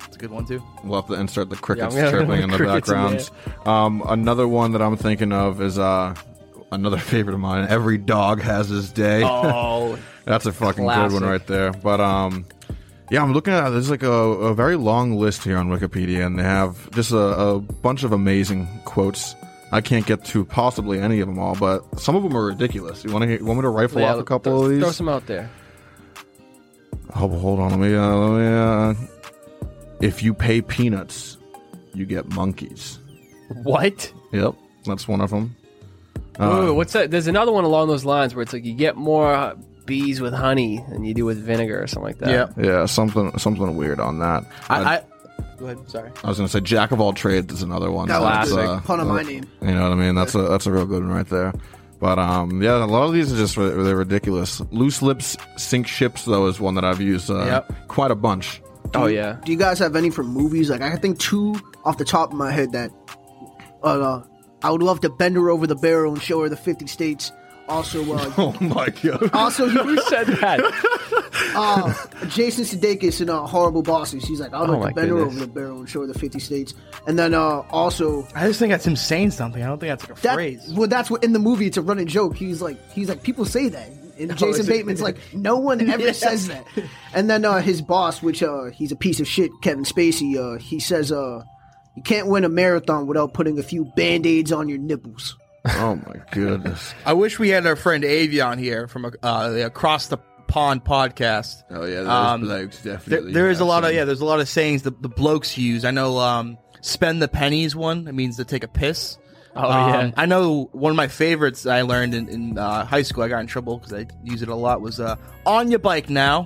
It's 0.06 0.18
a 0.18 0.20
good 0.20 0.32
one 0.32 0.46
too. 0.46 0.62
We'll 0.84 1.00
have 1.00 1.08
to 1.08 1.14
insert 1.14 1.50
the 1.50 1.56
crickets 1.56 1.96
I'm 1.96 2.02
gonna- 2.02 2.12
chirping 2.12 2.42
in 2.44 2.50
the 2.50 2.58
crickets 2.58 2.90
in 2.90 2.96
background. 2.96 3.30
Um, 3.66 4.04
another 4.06 4.50
one 4.50 4.74
that 4.74 4.82
I'm 4.82 4.98
thinking 4.98 5.32
of 5.32 5.62
is 5.62 5.80
uh, 5.80 6.14
another 6.74 6.98
favorite 7.14 7.36
of 7.36 7.40
mine. 7.40 7.68
Every 7.70 7.98
dog 7.98 8.42
has 8.42 8.68
his 8.68 8.92
day. 8.92 9.24
Oh, 9.24 9.98
That's 10.26 10.46
a 10.46 10.52
fucking 10.52 10.84
good 10.84 10.94
Classic. 10.94 11.22
one 11.22 11.30
right 11.30 11.48
there. 11.48 11.72
But 11.72 12.02
um, 12.02 12.44
yeah, 13.12 13.22
I'm 13.22 13.34
looking 13.34 13.54
at 13.54 13.72
there's 13.72 13.90
like 13.90 14.04
a, 14.04 14.10
a 14.10 14.56
very 14.56 14.78
long 14.78 15.18
list 15.18 15.44
here 15.44 15.58
on 15.58 15.68
Wikipedia, 15.68 16.26
and 16.26 16.40
they 16.40 16.44
have 16.44 16.90
just 16.92 17.12
a, 17.12 17.18
a 17.18 17.60
bunch 17.60 18.04
of 18.04 18.14
amazing 18.14 18.70
quotes. 18.86 19.36
I 19.74 19.82
can't 19.82 20.06
get 20.06 20.24
to 20.26 20.46
possibly 20.46 21.02
any 21.02 21.20
of 21.20 21.28
them 21.28 21.38
all, 21.38 21.56
but 21.56 22.00
some 22.00 22.16
of 22.16 22.24
them 22.24 22.36
are 22.38 22.46
ridiculous. 22.46 23.04
You 23.04 23.12
want 23.12 23.26
to 23.26 23.44
want 23.44 23.60
me 23.60 23.64
to 23.64 23.70
rifle 23.70 24.00
yeah, 24.00 24.14
off 24.14 24.20
a 24.22 24.24
couple 24.24 24.54
throw, 24.54 24.64
of 24.64 24.70
these? 24.70 24.80
Throw 24.80 24.92
some 24.92 25.10
out 25.10 25.28
there. 25.28 25.50
Hold, 27.14 27.38
hold 27.38 27.60
on, 27.60 27.72
let 27.72 27.80
me. 27.80 27.94
Uh, 27.94 28.16
let 28.16 28.40
me 28.40 28.48
uh, 28.48 28.94
if 30.00 30.24
you 30.24 30.34
pay 30.34 30.62
peanuts, 30.62 31.38
you 31.94 32.06
get 32.06 32.30
monkeys. 32.30 32.98
What? 33.64 34.10
Yep, 34.32 34.56
that's 34.86 35.06
one 35.10 35.20
of 35.20 35.32
them. 35.32 35.54
Wait, 36.40 36.48
wait, 36.48 36.64
wait, 36.64 36.72
what's 36.72 36.94
that? 36.94 37.12
There's 37.12 37.28
another 37.28 37.52
one 37.52 37.66
along 37.66 37.90
those 37.90 38.06
lines 38.06 38.34
where 38.34 38.42
it's 38.42 38.54
like 38.54 38.64
you 38.64 38.74
get 38.74 38.96
more 38.96 39.54
bees 39.86 40.22
with 40.22 40.34
honey 40.34 40.84
than 40.90 41.04
you 41.04 41.14
do 41.14 41.26
with 41.26 41.38
vinegar 41.44 41.82
or 41.82 41.88
something 41.88 42.04
like 42.08 42.18
that. 42.20 42.30
Yeah. 42.30 42.48
Yeah, 42.64 42.86
something 42.86 43.38
something 43.38 43.76
weird 43.76 44.00
on 44.00 44.20
that. 44.20 44.46
I, 44.70 44.96
I 44.98 45.04
go 45.58 45.66
ahead. 45.66 45.90
Sorry. 45.90 46.12
I 46.24 46.28
was 46.28 46.38
gonna 46.38 46.50
say 46.50 46.60
Jack 46.62 46.92
of 46.92 47.00
all 47.02 47.14
trades 47.14 47.54
is 47.54 47.64
another 47.64 47.92
one. 47.92 48.08
That 48.08 48.22
was 48.22 48.52
uh, 48.54 48.80
pun 48.82 49.00
on 49.00 49.08
my 49.08 49.24
name. 49.24 49.46
You 49.62 49.72
know 49.72 49.84
what 49.84 49.92
I 49.92 49.96
mean? 49.96 50.16
That's 50.16 50.36
a 50.36 50.44
that's 50.44 50.66
a 50.66 50.72
real 50.72 50.86
good 50.86 51.04
one 51.04 51.12
right 51.14 51.28
there. 51.28 51.54
But 52.00 52.18
um, 52.18 52.64
yeah, 52.64 52.84
a 52.84 52.86
lot 52.86 53.06
of 53.06 53.14
these 53.14 53.32
are 53.32 53.38
just 53.38 53.56
they're 53.56 53.96
ridiculous. 53.96 54.60
Loose 54.72 55.02
lips 55.04 55.38
sink 55.58 55.86
ships 55.88 56.26
though 56.26 56.48
is 56.48 56.60
one 56.60 56.74
that 56.76 56.84
I've 56.84 57.00
used 57.02 57.30
uh, 57.30 57.46
Yep. 57.46 57.88
quite 57.88 58.10
a 58.12 58.16
bunch. 58.16 58.62
Oh 58.96 59.06
yeah. 59.06 59.38
Do 59.46 59.52
you 59.52 59.58
guys 59.58 59.78
have 59.80 59.96
any 59.96 60.10
from 60.10 60.28
movies? 60.28 60.70
Like 60.70 60.82
I 60.82 60.96
think 60.96 61.20
two 61.20 61.56
off 61.86 61.98
the 61.98 62.06
top 62.06 62.32
of 62.32 62.38
my 62.38 62.52
head 62.52 62.72
that 62.72 62.92
uh, 63.84 64.22
I 64.64 64.72
would 64.72 64.82
love 64.84 65.00
to 65.02 65.10
bend 65.10 65.36
her 65.36 65.50
over 65.50 65.68
the 65.68 65.76
barrel 65.76 66.14
and 66.14 66.22
show 66.22 66.42
her 66.42 66.50
the 66.50 66.58
fifty 66.58 66.88
states. 66.88 67.32
Also, 67.72 68.14
uh, 68.14 68.34
Oh 68.38 68.56
my 68.60 68.90
god! 68.90 69.30
also 69.34 69.68
Who 69.70 69.92
you, 69.94 70.02
said 70.04 70.28
that? 70.28 70.60
uh, 71.56 71.94
Jason 72.28 72.66
Sudeikis 72.66 73.22
in 73.22 73.30
uh, 73.30 73.46
Horrible 73.48 73.82
Bosses. 73.82 74.26
He's 74.26 74.40
like, 74.42 74.54
I'd 74.54 74.70
Oh 74.70 74.74
like 74.74 74.80
my 74.82 74.90
to 74.90 74.96
bend 74.96 75.10
goodness. 75.10 75.36
over 75.36 75.40
the 75.46 75.52
barrel 75.52 75.80
and 75.80 75.90
show 75.90 76.06
the 76.06 76.14
fifty 76.18 76.40
states. 76.40 76.74
And 77.08 77.18
then 77.18 77.34
uh, 77.34 77.60
also 77.70 78.28
I 78.36 78.48
just 78.48 78.60
think 78.60 78.72
that's 78.72 78.86
him 78.86 78.96
saying 78.96 79.32
something. 79.32 79.64
I 79.64 79.68
don't 79.68 79.80
think 79.80 79.90
that's 79.98 80.10
like 80.10 80.18
a 80.20 80.22
that 80.22 80.34
phrase. 80.36 80.74
well, 80.76 80.88
that's 80.88 81.10
what 81.10 81.24
in 81.24 81.34
the 81.34 81.40
movie 81.40 81.66
it's 81.68 81.78
a 81.78 81.82
running 81.82 82.08
joke. 82.08 82.36
He's 82.36 82.62
like, 82.62 82.78
he's 82.92 83.08
like, 83.10 83.24
people 83.24 83.46
say 83.46 83.70
that. 83.70 83.90
And 84.20 84.32
Jason 84.38 84.50
is 84.62 84.68
it- 84.68 84.72
Bateman's 84.72 85.02
like, 85.02 85.18
no 85.34 85.58
one 85.58 85.82
ever 85.90 86.08
Yeah. 86.08 86.12
says 86.12 86.48
that. 86.50 86.66
And 87.14 87.30
then 87.30 87.44
uh, 87.46 87.60
his 87.62 87.82
boss, 87.82 88.22
which 88.22 88.44
uh, 88.44 88.66
he's 88.66 88.92
a 88.92 88.96
piece 88.96 89.20
of 89.20 89.28
shit, 89.28 89.50
Kevin 89.64 89.84
Spacey, 89.84 90.36
uh, 90.38 90.60
he 90.60 90.80
says, 90.80 91.12
uh, 91.12 91.42
you 91.96 92.04
can't 92.04 92.28
win 92.28 92.44
a 92.44 92.50
marathon 92.50 93.08
without 93.08 93.34
putting 93.34 93.58
a 93.58 93.64
few 93.64 93.86
band 93.96 94.28
aids 94.28 94.52
on 94.52 94.70
your 94.70 94.78
nipples. 94.78 95.38
Oh 95.66 95.96
my 96.08 96.16
goodness! 96.32 96.94
I 97.06 97.14
wish 97.14 97.38
we 97.38 97.50
had 97.50 97.66
our 97.68 97.76
friend 97.76 98.04
Avion 98.04 98.58
here 98.60 98.88
from 98.88 99.12
uh, 99.22 99.50
the 99.50 99.66
Across 99.66 100.08
the 100.08 100.18
Pond 100.48 100.84
podcast. 100.84 101.64
Oh 101.70 101.86
yeah, 101.86 101.98
those 102.02 102.08
Um, 102.08 102.42
blokes 102.42 102.80
There, 102.80 102.94
definitely. 102.96 103.34
there 103.34 103.50
is 103.50 103.60
a 103.60 103.64
have 103.64 103.68
lot 103.68 103.84
of 103.86 103.94
yeah. 103.94 104.06
There's 104.06 104.22
a 104.22 104.26
lot 104.26 104.40
of 104.40 104.50
sayings 104.50 104.82
the, 104.82 104.92
the 104.92 105.10
blokes 105.10 105.58
use. 105.58 105.86
I 105.86 105.92
know. 105.92 106.18
Um, 106.18 106.58
spend 106.82 107.22
the 107.22 107.28
pennies 107.28 107.76
one. 107.76 108.08
It 108.08 108.14
means 108.14 108.38
to 108.38 108.46
take 108.46 108.64
a 108.64 108.68
piss. 108.68 109.18
Oh, 109.56 109.68
yeah. 109.70 110.12
I 110.18 110.26
know 110.26 110.70
one 110.72 110.92
of 110.92 110.96
my 110.96 111.10
favorites 111.10 111.66
I 111.66 111.82
learned 111.82 112.14
in, 112.16 112.30
in 112.30 112.58
uh, 112.58 112.86
high 112.86 113.02
school. 113.04 113.22
I 113.24 113.28
got 113.28 113.42
in 113.42 113.48
trouble 113.48 113.78
because 113.78 113.94
I 113.94 114.08
used 114.24 114.42
it 114.42 114.50
a 114.50 114.56
lot. 114.56 114.82
Was 114.82 115.00
uh, 115.00 115.16
"on 115.46 115.70
your 115.70 115.80
bike 115.80 116.10
now." 116.10 116.44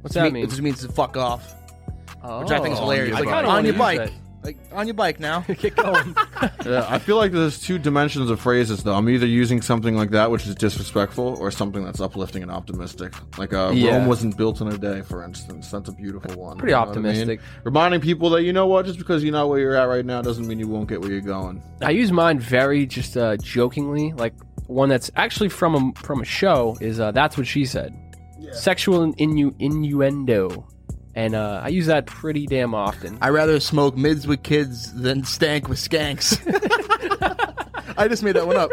What's 0.00 0.02
Which 0.02 0.12
that 0.14 0.24
mean- 0.24 0.32
mean? 0.34 0.44
It 0.44 0.50
just 0.50 0.62
means 0.62 0.80
to 0.80 0.88
fuck 0.88 1.16
off, 1.16 1.54
Oh, 2.22 2.40
which 2.40 2.50
I 2.50 2.58
think 2.60 2.72
is 2.74 2.78
hilarious. 2.78 3.16
your 3.16 3.26
Like, 3.26 3.44
bike. 3.44 3.46
on 3.46 3.64
your 3.64 3.74
bike, 3.74 3.98
that. 3.98 4.12
Like 4.46 4.56
on 4.72 4.86
your 4.86 4.94
bike 4.94 5.20
now. 5.20 5.40
Get 5.60 5.76
going. 5.76 6.16
Yeah, 6.64 6.84
I 6.88 6.98
feel 6.98 7.16
like 7.16 7.30
there's 7.30 7.60
two 7.60 7.78
dimensions 7.78 8.28
of 8.28 8.40
phrases 8.40 8.82
though. 8.82 8.94
I'm 8.94 9.08
either 9.08 9.26
using 9.26 9.62
something 9.62 9.94
like 9.96 10.10
that, 10.10 10.30
which 10.32 10.46
is 10.48 10.54
disrespectful, 10.56 11.36
or 11.40 11.50
something 11.52 11.84
that's 11.84 12.00
uplifting 12.00 12.42
and 12.42 12.50
optimistic. 12.50 13.12
Like 13.38 13.52
uh, 13.52 13.70
Yeah. 13.72 13.98
Rome 13.98 14.06
wasn't 14.06 14.36
built 14.36 14.60
in 14.60 14.66
a 14.68 14.76
day, 14.78 15.02
for 15.02 15.22
instance. 15.24 15.70
That's 15.70 15.88
a 15.88 15.92
beautiful 15.92 16.34
one. 16.34 16.58
Pretty 16.58 16.72
You 16.72 16.76
know 16.76 16.86
what 16.86 16.96
I 16.96 17.00
mean? 17.00 17.06
optimistic. 17.12 17.40
Reminding 17.64 18.00
people 18.00 18.30
that 18.30 18.42
you 18.42 18.52
know 18.52 18.66
what, 18.66 18.84
just 18.86 18.98
because 18.98 19.22
you're 19.22 19.32
not 19.32 19.48
where 19.48 19.60
you're 19.60 19.76
at 19.76 19.84
right 19.84 20.04
now, 20.04 20.22
doesn't 20.22 20.46
mean 20.48 20.58
you 20.58 20.66
won't 20.66 20.88
get 20.88 21.00
where 21.00 21.10
you're 21.10 21.20
going. 21.20 21.62
I 21.82 21.90
use 21.90 22.10
mine 22.10 22.40
very 22.40 22.84
just 22.86 23.16
uh, 23.16 23.36
jokingly, 23.36 24.12
like 24.14 24.34
one 24.66 24.88
that's 24.88 25.10
actually 25.14 25.50
from 25.50 25.74
a 25.76 26.00
from 26.00 26.20
a 26.20 26.24
show. 26.24 26.76
Is 26.80 26.98
uh, 26.98 27.12
that's 27.12 27.36
what 27.38 27.46
she 27.46 27.64
said? 27.64 27.94
Sexual 28.52 29.12
innu- 29.14 29.54
innuendo, 29.60 30.66
and 31.16 31.34
uh, 31.34 31.60
I 31.64 31.68
use 31.68 31.86
that 31.86 32.06
pretty 32.06 32.46
damn 32.46 32.74
often. 32.74 33.18
I 33.20 33.30
rather 33.30 33.58
smoke 33.58 33.96
mids 33.96 34.26
with 34.28 34.42
kids 34.44 34.92
than 34.92 35.24
stank 35.24 35.68
with 35.68 35.78
skanks. 35.78 36.38
I 37.98 38.08
just 38.08 38.22
made 38.22 38.36
that 38.36 38.46
one 38.46 38.56
up. 38.58 38.70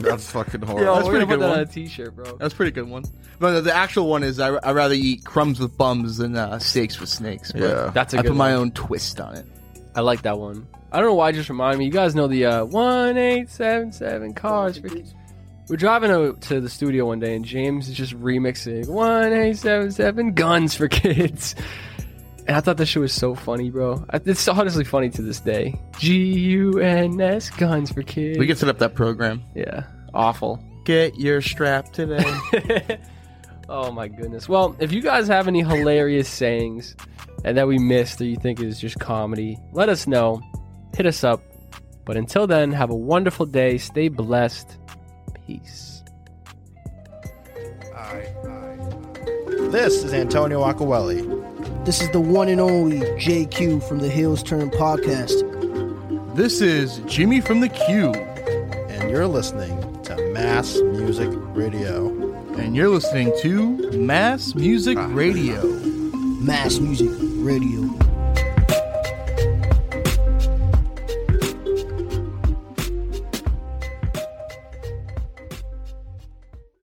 That's 0.00 0.28
fucking 0.32 0.62
horrible. 0.62 0.84
Yo, 0.84 0.94
That's 0.96 1.08
pretty 1.08 1.24
gonna 1.24 1.26
put 1.26 1.40
good 1.40 1.40
that 1.42 1.44
on 1.44 1.50
one. 1.50 1.60
a 1.60 1.66
T-shirt, 1.66 2.16
bro. 2.16 2.36
That's 2.36 2.52
a 2.52 2.56
pretty 2.56 2.72
good 2.72 2.88
one. 2.88 3.04
But 3.38 3.52
the, 3.52 3.60
the 3.62 3.72
actual 3.74 4.08
one 4.08 4.24
is 4.24 4.40
I 4.40 4.48
I 4.56 4.72
rather 4.72 4.94
eat 4.94 5.24
crumbs 5.24 5.60
with 5.60 5.76
bums 5.78 6.16
than 6.16 6.36
uh, 6.36 6.58
steaks 6.58 6.98
with 6.98 7.08
snakes. 7.08 7.52
But 7.52 7.60
Yeah. 7.62 7.90
That's 7.94 8.12
a 8.12 8.18
I 8.18 8.22
good 8.22 8.28
I 8.28 8.32
put 8.32 8.36
my 8.38 8.54
own 8.54 8.72
twist 8.72 9.20
on 9.20 9.36
it. 9.36 9.46
I 9.94 10.00
like 10.00 10.22
that 10.22 10.38
one. 10.38 10.66
I 10.90 10.98
don't 10.98 11.08
know 11.10 11.14
why 11.14 11.28
it 11.30 11.34
just 11.34 11.48
reminded 11.48 11.78
me. 11.78 11.84
You 11.84 11.92
guys 11.92 12.14
know 12.16 12.26
the 12.26 12.44
uh, 12.46 12.64
one 12.64 13.16
eight 13.16 13.48
seven 13.50 13.92
seven 13.92 14.34
cars 14.34 14.78
for 14.78 14.88
kids. 14.88 15.14
We're 15.68 15.76
driving 15.76 16.10
to, 16.10 16.36
to 16.48 16.60
the 16.60 16.68
studio 16.68 17.06
one 17.06 17.18
day, 17.18 17.34
and 17.34 17.44
James 17.44 17.88
is 17.88 17.96
just 17.96 18.18
remixing 18.18 18.88
one 18.88 19.32
eight 19.32 19.56
seven 19.56 19.90
seven 19.90 20.32
guns 20.32 20.74
for 20.74 20.86
kids. 20.88 21.56
And 22.46 22.56
I 22.56 22.60
thought 22.60 22.76
this 22.76 22.88
shit 22.88 23.00
was 23.00 23.12
so 23.12 23.34
funny, 23.34 23.70
bro. 23.70 24.04
It's 24.12 24.46
honestly 24.46 24.84
funny 24.84 25.10
to 25.10 25.22
this 25.22 25.40
day. 25.40 25.80
G 25.98 26.14
U 26.16 26.78
N 26.78 27.20
S 27.20 27.50
guns 27.50 27.90
for 27.90 28.02
kids. 28.02 28.38
We 28.38 28.46
can 28.46 28.56
set 28.56 28.68
up 28.68 28.78
that 28.78 28.94
program. 28.94 29.42
yeah, 29.56 29.84
awful. 30.14 30.62
Get 30.84 31.18
your 31.18 31.40
strap 31.42 31.92
today. 31.92 32.24
oh 33.68 33.90
my 33.90 34.06
goodness. 34.06 34.48
Well, 34.48 34.76
if 34.78 34.92
you 34.92 35.02
guys 35.02 35.26
have 35.26 35.48
any 35.48 35.64
hilarious 35.64 36.28
sayings 36.28 36.94
and 37.44 37.56
that 37.56 37.66
we 37.66 37.78
missed 37.78 38.20
or 38.20 38.24
you 38.24 38.36
think 38.36 38.60
is 38.60 38.78
just 38.78 39.00
comedy, 39.00 39.58
let 39.72 39.88
us 39.88 40.06
know. 40.06 40.40
Hit 40.96 41.06
us 41.06 41.24
up. 41.24 41.42
But 42.04 42.16
until 42.16 42.46
then, 42.46 42.70
have 42.70 42.90
a 42.90 42.94
wonderful 42.94 43.46
day. 43.46 43.78
Stay 43.78 44.06
blessed. 44.06 44.78
Peace. 45.46 46.02
This 49.70 50.02
is 50.04 50.12
Antonio 50.12 50.62
Acquelli. 50.64 51.22
This 51.84 52.00
is 52.00 52.10
the 52.10 52.20
one 52.20 52.48
and 52.48 52.60
only 52.60 53.00
JQ 53.18 53.86
from 53.86 53.98
the 53.98 54.08
Heel's 54.08 54.42
Turn 54.42 54.70
podcast. 54.70 56.34
this 56.34 56.60
is 56.60 56.98
Jimmy 57.06 57.40
from 57.40 57.60
the 57.60 57.68
Q, 57.68 58.12
and 58.12 59.10
you're 59.10 59.26
listening 59.26 60.02
to 60.02 60.16
Mass 60.32 60.76
Music 60.80 61.28
Radio. 61.54 62.08
and 62.56 62.74
you're 62.74 62.88
listening 62.88 63.32
to 63.42 63.92
Mass 63.92 64.54
Music 64.54 64.96
ah. 64.98 65.08
Radio. 65.12 65.62
Mass 66.40 66.78
Music 66.78 67.10
Radio. 67.44 68.05